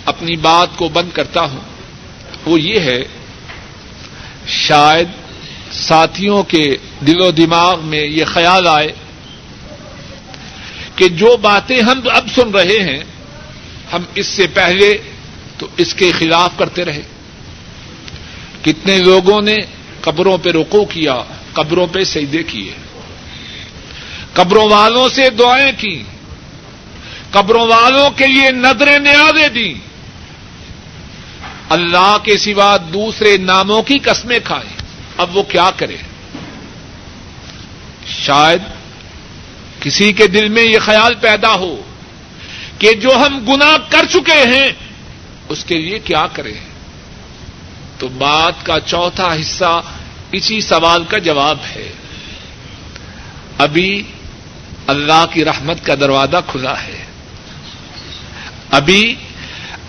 اپنی 0.04 0.36
بات 0.36 0.68
کو 0.76 0.88
بند 0.88 1.10
کرتا 1.12 1.40
ہوں۔ 1.40 1.60
وہ 2.46 2.60
یہ 2.60 2.80
ہے، 2.80 3.02
شاید 4.46 5.08
ساتھیوں 5.72 6.42
کے 6.42 6.76
دل 7.06 7.20
و 7.20 7.30
دماغ 7.30 7.80
میں 7.84 8.04
یہ 8.04 8.24
خیال 8.24 8.66
آئے 8.66 8.92
کہ 10.96 11.08
جو 11.08 11.36
باتیں 11.36 11.80
ہم 11.80 12.00
اب 12.10 12.28
سن 12.34 12.50
رہے 12.50 12.82
ہیں، 12.82 13.04
ہم 13.92 14.02
اس 14.14 14.26
سے 14.26 14.46
پہلے 14.46 14.98
تو 15.58 15.66
اس 15.76 15.94
کے 15.94 16.12
خلاف 16.12 16.50
کرتے 16.58 16.84
رہے۔ 16.84 17.02
کتنے 18.62 18.98
لوگوں 18.98 19.42
نے 19.42 19.56
قبروں 20.00 20.38
پہ 20.38 20.50
رکو 20.50 20.84
کیا، 20.84 21.22
قبروں 21.52 21.86
پہ 21.86 22.04
سیدے 22.04 22.42
کیے۔ 22.42 22.72
قبروں 24.34 24.68
والوں 24.68 25.08
سے 25.08 25.30
دعائیں 25.30 25.72
کی، 25.78 26.02
قبروں 27.30 27.66
والوں 27.66 28.10
کے 28.10 28.26
لیے 28.26 28.50
نظریں 28.50 28.98
نیازیں 28.98 29.48
دی۔ 29.48 29.74
اللہ 31.68 32.16
کے 32.22 32.38
سوا 32.38 32.76
دوسرے 32.76 33.36
ناموں 33.36 33.82
کی 33.82 33.98
قسمیں 33.98 34.38
کھائیں۔ 34.44 34.76
اب 35.16 35.36
وہ 35.36 35.42
کیا 35.42 35.70
کرے؟ 35.76 35.96
شاید 38.06 38.62
کسی 39.80 40.12
کے 40.12 40.26
دل 40.26 40.48
میں 40.48 40.62
یہ 40.62 40.78
خیال 40.78 41.14
پیدا 41.14 41.54
ہو 41.54 41.82
کہ 42.78 42.92
جو 42.92 43.16
ہم 43.16 43.44
گنا 43.48 43.76
کر 43.88 44.06
چکے 44.10 44.46
ہیں، 44.46 44.72
اس 45.48 45.64
کے 45.64 45.78
لیے 45.78 45.98
کیا 45.98 46.26
کریں 46.32 46.54
تو 47.98 48.08
بات 48.08 48.66
کا 48.66 48.80
چوتھا 48.80 49.34
حصہ 49.40 49.80
اسی 50.32 50.60
سوال 50.60 51.04
کا 51.04 51.18
جواب 51.18 51.58
ہے۔ 51.76 51.92
ابھی 53.58 54.02
اللہ 54.86 55.24
کی 55.32 55.44
رحمت 55.44 55.86
کا 55.86 55.94
دروازہ 55.94 56.36
کھلا 56.46 56.82
ہے۔ 56.82 57.04
ابھی 58.70 59.14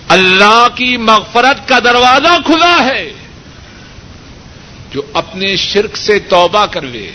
اللہ 0.08 0.67
کی 0.75 0.97
مغفرت 0.97 1.67
کا 1.67 1.79
دروازہ 1.79 2.41
کھلا 2.45 2.86
ہے۔ 2.86 3.13
جو 4.91 5.01
اپنے 5.13 5.56
شرک 5.56 5.97
سے 5.97 6.19
توبہ 6.19 6.65
کر 6.65 6.82
لے، 6.82 7.12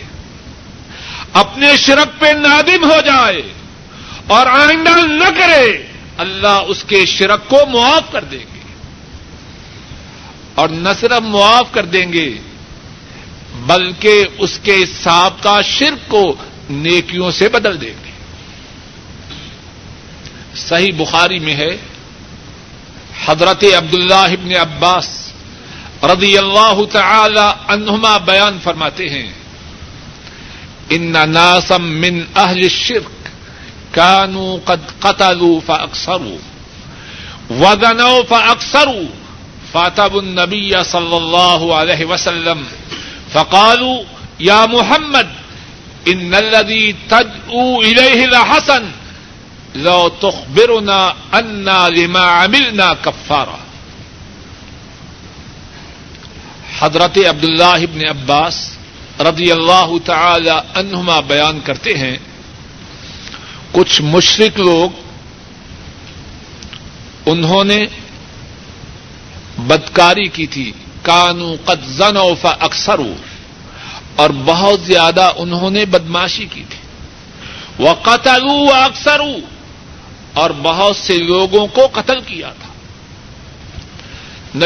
اپنے 1.32 1.76
شرک 1.76 2.20
پہ 2.20 2.26
نادم 2.26 2.84
ہو 2.84 3.00
جائے 3.06 3.42
اور 4.26 4.46
آئندہ 4.46 5.06
نہ 5.06 5.40
کرے، 5.40 5.86
اللہ 6.18 6.60
اس 6.66 6.84
کے 6.84 7.06
شرک 7.06 7.48
کو 7.48 7.58
معاف 7.66 8.12
کر 8.12 8.24
دیں 8.24 8.54
گے۔ 8.54 8.60
اور 10.54 10.68
نہ 10.68 10.88
صرف 11.00 11.22
معاف 11.22 11.72
کر 11.72 11.84
دیں 11.84 12.12
گے، 12.12 12.38
بلکہ 13.54 14.24
اس 14.38 14.58
کے 14.62 14.76
ساتھ 15.02 15.42
کا 15.42 15.60
شرک 15.62 16.10
کو 16.10 16.36
نیکیوں 16.70 17.30
سے 17.30 17.48
بدل 17.48 17.80
دیں 17.80 17.96
گے۔ 18.04 18.12
صحیح 20.56 20.92
بخاری 20.96 21.38
میں 21.38 21.54
ہے، 21.54 21.72
حضرت 23.26 23.64
عبداللہ 23.76 24.28
ابن 24.32 24.52
عباس 24.60 25.08
رضی 26.04 26.36
اللہ 26.38 26.80
تعالی 26.92 27.46
عنہما 27.68 28.16
بیان 28.24 28.58
فرماتے 28.62 29.08
ہیں، 29.08 29.28
ان 30.90 31.16
ناسم 31.28 31.88
من 32.00 32.20
اہل 32.36 32.60
الشرک 32.62 33.28
کانو 33.94 34.56
قد 34.64 34.86
قتلوا 35.00 35.58
فاکثروا 35.66 36.38
وزنوا 37.60 38.20
فاکثروا 38.28 39.08
فاتب 39.72 40.14
النبی 40.16 40.72
صلی 40.84 41.16
اللہ 41.16 41.60
علیہ 41.74 42.04
وسلم 42.04 42.62
فقالوا، 43.32 43.98
یا 44.38 44.64
محمد 44.72 45.37
ان 46.06 46.34
الذي 46.34 46.96
تدعو 47.08 47.82
اليه 47.82 48.26
لحسن 48.26 48.90
لو 49.74 50.08
تخبرنا 50.08 51.14
انا 51.32 51.88
لما 51.88 52.20
عملنا 52.20 52.94
كفارا 52.94 53.58
حضرت 56.78 57.18
عبداللہ 57.28 57.64
ابن 57.64 58.06
عباس 58.08 58.70
رضی 59.20 59.52
اللہ 59.52 59.92
تعالی 60.04 60.50
عنہما 60.50 61.20
بیان 61.20 61.60
کرتے 61.60 61.98
ہیں، 61.98 62.16
کچھ 63.72 64.02
مشرق 64.02 64.60
لوگ 64.60 64.90
انہوں 67.26 67.64
نے 67.64 67.86
بدکاری 69.58 70.28
کی 70.28 70.46
تھی، 70.46 70.72
کانو 71.02 71.56
قد 71.64 71.84
زنوا 71.84 72.34
فاکثروا۔ 72.40 73.27
اور 74.18 74.30
بہت 74.44 74.80
زیادہ 74.80 75.32
انہوں 75.36 75.70
نے 75.70 75.84
بدماشی 75.84 76.46
کی 76.46 76.62
تھی۔ 76.68 76.78
وہ 77.78 77.94
قتل 78.02 78.48
اکثر 78.74 79.20
اور 80.32 80.50
بہت 80.62 80.96
سے 80.96 81.16
لوگوں 81.18 81.66
کو 81.66 81.86
قتل 81.92 82.20
کیا 82.20 82.50
تھا۔ 82.50 82.68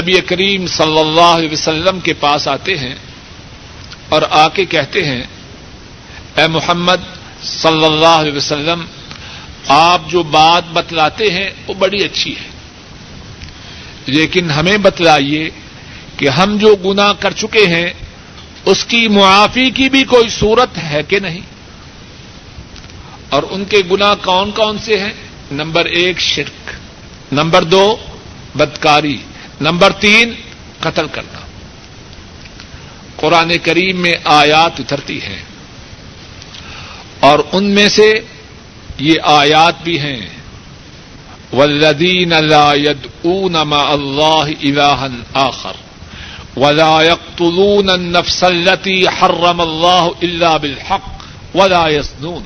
نبی 0.01 0.21
کریم 0.21 0.67
صلی 0.67 0.99
اللہ 0.99 1.21
علیہ 1.21 1.49
وسلم 1.53 2.01
کے 2.01 2.13
پاس 2.13 2.49
آتے 2.49 2.79
ہیں 2.79 2.95
اور 4.09 4.23
آ 4.31 4.49
کے 4.49 4.65
کہتے 4.65 5.05
ہیں، 5.05 5.23
اے 6.37 6.47
محمد 6.47 6.97
صلی 7.43 7.85
اللہ 7.85 8.07
علیہ 8.07 8.37
وسلم، 8.37 8.85
آپ 9.69 10.01
جو 10.09 10.23
بات 10.23 10.63
بتلاتے 10.73 11.31
ہیں 11.31 11.51
وہ 11.67 11.75
بڑی 11.75 12.05
اچھی 12.05 12.35
ہے۔ 12.37 12.49
لیکن 14.07 14.51
ہمیں 14.51 14.79
بتلائیے 14.79 15.51
کہ 16.17 16.29
ہم 16.29 16.57
جو 16.57 16.75
گنا 16.75 17.13
کر 17.13 17.31
چکے 17.31 17.67
ہیں 17.67 17.91
اس 18.65 18.85
کی 18.85 19.09
معافی 19.09 19.71
کی 19.71 19.89
بھی 19.89 20.05
کوئی 20.05 20.29
صورت 20.29 20.79
ہے 20.79 21.03
کہ 21.09 21.19
نہیں؟ 21.19 21.41
اور 23.29 23.43
ان 23.51 23.65
کے 23.65 23.79
گنا 23.91 24.15
کون 24.15 24.51
کون 24.51 24.79
سے 24.79 25.01
ہیں؟ 25.01 25.13
نمبر 25.53 25.85
ایک، 25.85 26.21
شرک. 26.21 26.71
نمبر 27.33 27.63
دو، 27.63 27.97
بدکاری. 28.55 29.17
نمبر 29.61 29.93
تین، 29.93 30.35
قتل 30.81 31.07
کرنا. 31.13 31.39
قرآن 33.17 33.53
کریم 33.63 33.97
میں 33.97 34.15
آیات 34.25 34.81
اترتی 34.81 35.21
ہیں 35.23 35.43
اور 37.21 37.39
ان 37.53 37.65
میں 37.65 37.89
سے 37.89 38.21
یہ 38.99 39.15
آیات 39.23 39.83
بھی 39.83 40.01
ہیں. 40.01 40.29
ولدین 41.53 42.33
يدعون 42.75 43.53
مع 43.53 43.85
اللہ 43.91 44.49
الها 44.63 45.07
آخر. 45.35 45.92
ولا 46.57 47.01
يقتلون 47.01 47.91
النفس 47.91 48.45
التي 48.45 49.11
حرم 49.11 49.61
الله 49.61 50.15
الا 50.23 50.57
بالحق 50.57 51.13
ولا 51.55 51.89
يزنون. 51.89 52.43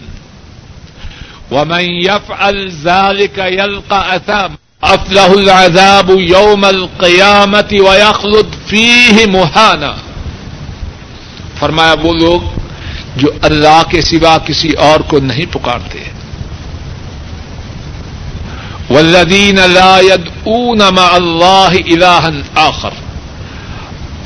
ومن 1.51 1.85
يفعل 1.85 2.73
ذلك 2.85 3.39
يلقى 3.39 4.17
اثام 4.17 4.59
افله 4.83 5.35
العذاب 5.35 6.11
يوم 6.11 6.65
القيامه 6.65 7.69
ويخلد 7.73 8.55
فيه 8.67 9.27
مهانا. 9.27 9.95
فرمایا 11.61 11.95
وہ 12.03 12.15
لوگ 12.15 12.41
جو 13.17 13.29
اللہ 13.43 13.83
کے 13.91 14.01
سوا 14.03 14.39
کسی 14.39 14.73
اور 14.73 15.01
کو 15.01 15.19
نہیں 15.19 15.47
پکارتے. 15.53 16.05
والذین 18.91 19.57
لا 19.57 19.99
يدعون 19.99 20.79
مع 20.79 21.11
اللہ 21.15 21.73
الها 21.73 22.31
آخر. 22.55 23.06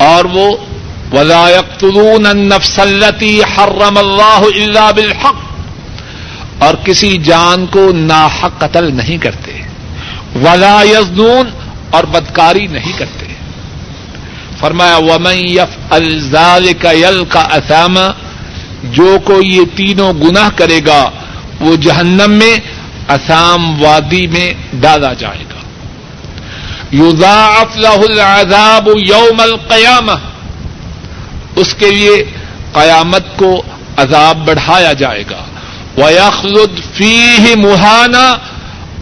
اور 0.01 0.25
وہ 0.25 0.57
ولا 1.13 1.49
يقتلون 1.49 2.27
النفس 2.27 2.79
التي 2.79 3.43
حرم 3.43 3.99
الله 3.99 4.43
الا 4.57 4.91
بالحق۔ 4.91 5.35
اور 6.59 6.75
کسی 6.75 7.17
جان 7.17 7.67
کو 7.67 7.93
ناحق 7.93 8.59
قتل 8.59 8.97
نہیں 8.97 9.19
کرتے۔ 9.19 9.63
ولا 10.35 10.83
يزنون 10.83 11.51
اور 11.91 12.05
بدکاری 12.05 12.67
نہیں 12.67 12.93
کرتے۔ 12.99 13.27
فرمایا، 14.59 14.97
ومن 14.97 15.35
يفعل 15.35 16.21
ذلك 16.21 16.85
يلقى 16.85 17.41
اثاما 17.51 18.09
جو 18.83 19.19
کوئی 19.25 19.57
یہ 19.57 19.63
تینوں 19.77 20.13
گناہ 20.13 20.49
کرے 20.57 20.81
گا، 20.87 21.11
وہ 21.61 21.77
جہنم 21.77 22.31
میں 22.31 22.61
اسام 23.09 23.83
وادی 23.83 24.27
میں 24.27 24.55
ڈالا 24.73 25.13
جائے 25.13 25.39
گا۔ 25.39 25.50
یوزاف 26.93 27.77
له 27.77 28.05
العذاب 28.05 28.89
یوم 28.97 29.41
القیامہ 29.41 30.13
اس 31.57 31.75
کے 31.75 31.91
لیے 31.91 32.25
قیامت 32.73 33.23
کو 33.37 33.63
عذاب 33.97 34.47
بڑھایا 34.47 34.93
جائے 34.93 35.25
گا. 35.31 35.45
وَيَخْلُدْ 35.99 36.81
فِيهِ 36.95 37.57
مُحَانَا 37.57 38.37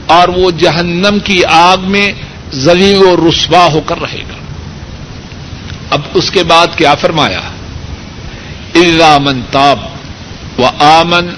اور 0.06 0.28
وہ 0.28 0.50
جہنم 0.50 1.18
کی 1.24 1.44
آگ 1.44 1.78
میں 1.78 2.12
ذلیل 2.54 3.02
و 3.02 3.28
رسوا 3.28 3.66
ہو 3.72 3.80
کر 3.80 4.00
رہے 4.00 4.22
گا. 4.28 4.36
اب 5.90 6.00
اس 6.14 6.30
کے 6.30 6.42
بعد 6.42 6.66
کیا 6.76 6.94
فرمایا؟ 6.94 7.40
اللہ 8.74 9.18
من 9.18 9.40
تاب 9.50 9.78
و 10.58 10.66
آمن 10.78 11.28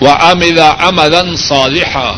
و 0.00 0.08
املا 0.08 0.68
امرن 0.68 1.36
صالحا. 1.36 2.12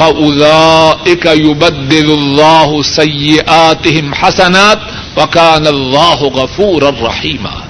فَأُولَئِكَ 0.00 1.28
يُبَدِّلُ 1.28 2.10
اللَّهُ 2.10 2.82
سَيِّئَاتِهِمْ 2.82 4.14
حَسَنَاتٍ 4.22 4.78
وَكَانَ 5.16 5.68
اللَّهُ 5.68 6.30
غَفُورًا 6.34 6.90
رَحِيمًا۔ 6.90 7.60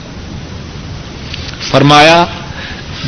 فرمایا، 1.71 2.25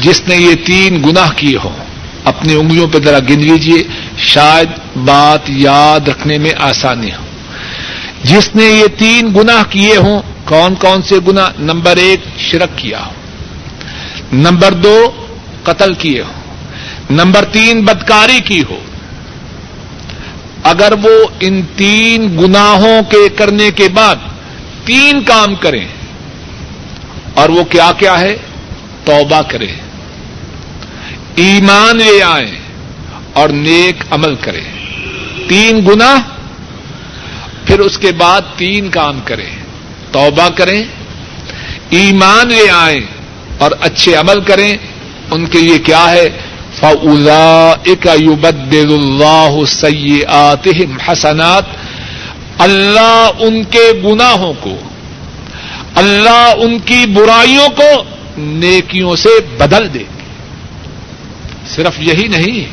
جس 0.00 0.22
نے 0.28 0.36
یہ 0.36 0.54
تین 0.66 1.02
گناہ 1.06 1.30
کیے 1.36 1.58
ہوں، 1.64 1.84
اپنی 2.24 2.54
انگلیوں 2.54 2.88
پہ 2.88 2.98
ذرا 3.04 3.18
گن 3.18 3.40
لیجیے 3.40 3.84
شاید 4.18 4.68
بات 4.96 5.40
یاد 5.48 6.08
رکھنے 6.08 6.38
میں 6.38 6.52
آسانی 6.58 7.10
ہو۔ 7.10 7.24
جس 8.24 8.50
نے 8.54 8.64
یہ 8.64 8.86
تین 8.98 9.28
گناہ 9.36 9.62
کیے 9.70 9.96
ہوں، 9.96 10.22
کون 10.44 10.74
کون 10.74 11.02
سے 11.02 11.16
گنا 11.28 11.48
نمبر 11.58 11.96
ایک، 11.96 12.20
شرک 12.38 12.78
کیا 12.78 13.06
ہو۔ 13.06 13.12
نمبر 14.32 14.72
دو، 14.72 15.10
قتل 15.62 15.94
کیے 15.94 16.20
ہو۔ 16.20 16.32
نمبر 17.10 17.44
تین، 17.44 17.84
بدکاری 17.84 18.40
کی 18.44 18.62
ہو۔ 18.70 18.78
اگر 20.62 20.92
وہ 21.02 21.26
ان 21.40 21.62
تین 21.76 22.38
گناہوں 22.38 23.02
کے 23.10 23.28
کرنے 23.28 23.70
کے 23.70 23.88
بعد 23.88 24.16
تین 24.84 25.22
کام 25.22 25.54
کریں 25.54 25.86
اور 27.34 27.48
وہ 27.48 27.64
کیا 27.64 27.90
کیا 27.98 28.20
ہے؟ 28.20 28.36
توبہ 29.04 29.42
کرے 29.48 29.66
ایمان 31.34 31.96
لے 31.96 32.22
آئیں 32.22 32.56
اور 33.32 33.48
نیک 33.48 34.04
عمل 34.10 34.34
کرے 34.34 34.60
تین 35.48 35.86
گنا 35.86 36.18
پھر 37.66 37.80
اس 37.80 37.98
کے 37.98 38.12
بعد 38.12 38.40
تین 38.56 38.90
کام 38.90 39.20
کریں۔ 39.20 39.50
توبہ 40.12 40.48
کریں، 40.48 40.84
ایمان 41.90 42.48
لے 42.48 42.70
آئیں 42.70 43.00
اور 43.58 43.70
اچھے 43.80 44.14
عمل 44.14 44.40
کریں۔ 44.40 44.76
ان 45.30 45.46
کے 45.46 45.58
لیے 45.58 45.78
کیا 45.78 46.10
ہے؟ 46.10 46.28
يُبَدِّلُ 48.20 48.92
اللَّهُ 48.92 49.66
سَيِّئَاتِهِمْ 49.66 51.00
حسنات۔ 51.08 51.64
اللہ 52.58 53.30
ان 53.38 53.64
کے 53.64 53.92
گناہوں 54.04 54.52
کو، 54.60 54.76
اللہ 55.94 56.54
ان 56.56 56.78
کی 56.78 57.06
برائیوں 57.06 57.68
کو 57.68 58.02
نیکیوں 58.38 59.16
سے 59.16 59.28
بدل 59.58 59.94
دے۔ 59.94 59.98
گے 59.98 60.22
صرف 61.68 62.00
یہی 62.00 62.28
نہیں 62.28 62.66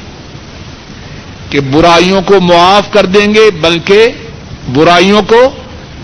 کہ 1.52 1.60
برائیوں 1.60 2.22
کو 2.22 2.42
معاف 2.42 2.92
کر 2.92 3.06
دیں 3.06 3.34
گے، 3.36 3.52
بلکہ 3.52 4.10
برائیوں 4.74 5.22
کو 5.22 5.52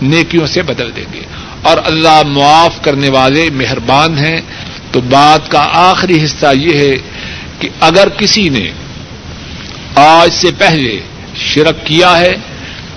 نیکیوں 0.02 0.46
سے 0.46 0.62
بدل 0.62 0.96
دیں 0.96 1.12
گے۔ 1.12 1.20
اور 1.62 1.78
اللہ 1.84 2.22
معاف 2.26 2.82
کرنے 2.82 3.08
والے 3.08 3.50
مہربان 3.50 4.18
ہیں۔ 4.18 4.40
تو 4.92 5.00
بات 5.00 5.50
کا 5.50 5.66
آخری 5.72 6.24
حصہ 6.24 6.46
یہ 6.54 6.78
ہے 6.78 6.94
کہ 7.58 7.68
اگر 7.80 8.08
کسی 8.08 8.48
نے 8.48 8.70
آج 9.94 10.30
سے 10.32 10.50
پہلے 10.58 11.00
شرک 11.36 11.86
کیا 11.86 12.18
ہے، 12.18 12.36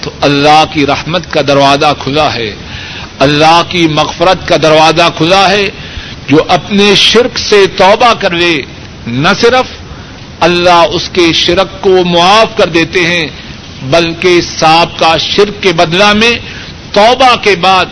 تو 0.02 0.12
اللہ 0.22 0.64
کی 0.74 0.86
رحمت 0.88 1.32
کا 1.32 1.42
دروازہ 1.48 1.94
کھلا 2.00 2.36
ہے۔ 2.36 2.56
اللہ 3.20 3.62
کی 3.70 3.88
مغفرت 3.88 4.48
کا 4.48 4.56
دروازہ 4.58 5.10
کھلا 5.18 5.52
ہے۔ 5.52 5.70
جو 6.28 6.38
اپنے 6.48 6.96
شرک 6.96 7.40
سے 7.40 7.66
توبہ 7.78 8.14
کر 8.14 8.32
لے 8.32 8.62
نہ 9.08 9.28
صرف 9.42 9.66
اللہ 10.40 10.86
اس 10.92 11.10
کے 11.14 11.34
شرک 11.34 11.82
کو 11.82 12.04
معاف 12.06 12.58
کر 12.58 12.68
دیتے 12.68 13.00
ہیں، 13.08 13.28
بلکہ 13.84 14.42
سانپ 14.42 15.00
کا 15.00 15.18
شرک 15.18 15.64
کے 15.64 15.74
بدلہ 15.74 16.14
میں 16.14 16.32
توبہ 16.92 17.36
کے 17.36 17.56
بعد 17.56 17.86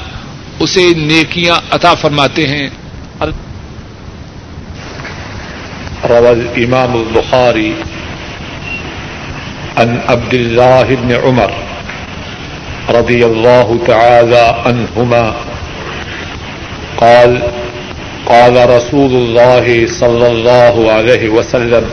اسے 0.59 0.89
نیکیاں 0.97 1.55
عطا 1.71 1.93
فرماتے 1.93 2.47
ہیں۔ 2.47 2.67
روى 6.05 6.31
الإمام 6.31 6.95
البخاري 6.95 7.73
عن 9.77 10.01
عبد 10.09 10.33
الله 10.33 10.83
بن 10.83 11.11
عمر 11.15 11.53
رضي 12.89 13.25
الله 13.25 13.79
تعالى 13.87 14.55
عنهما 14.65 15.33
قال 16.97 17.41
قال 18.25 18.69
رسول 18.69 19.11
الله 19.11 19.87
صلى 19.87 20.27
الله 20.27 20.91
عليه 20.91 21.29
وسلم 21.29 21.85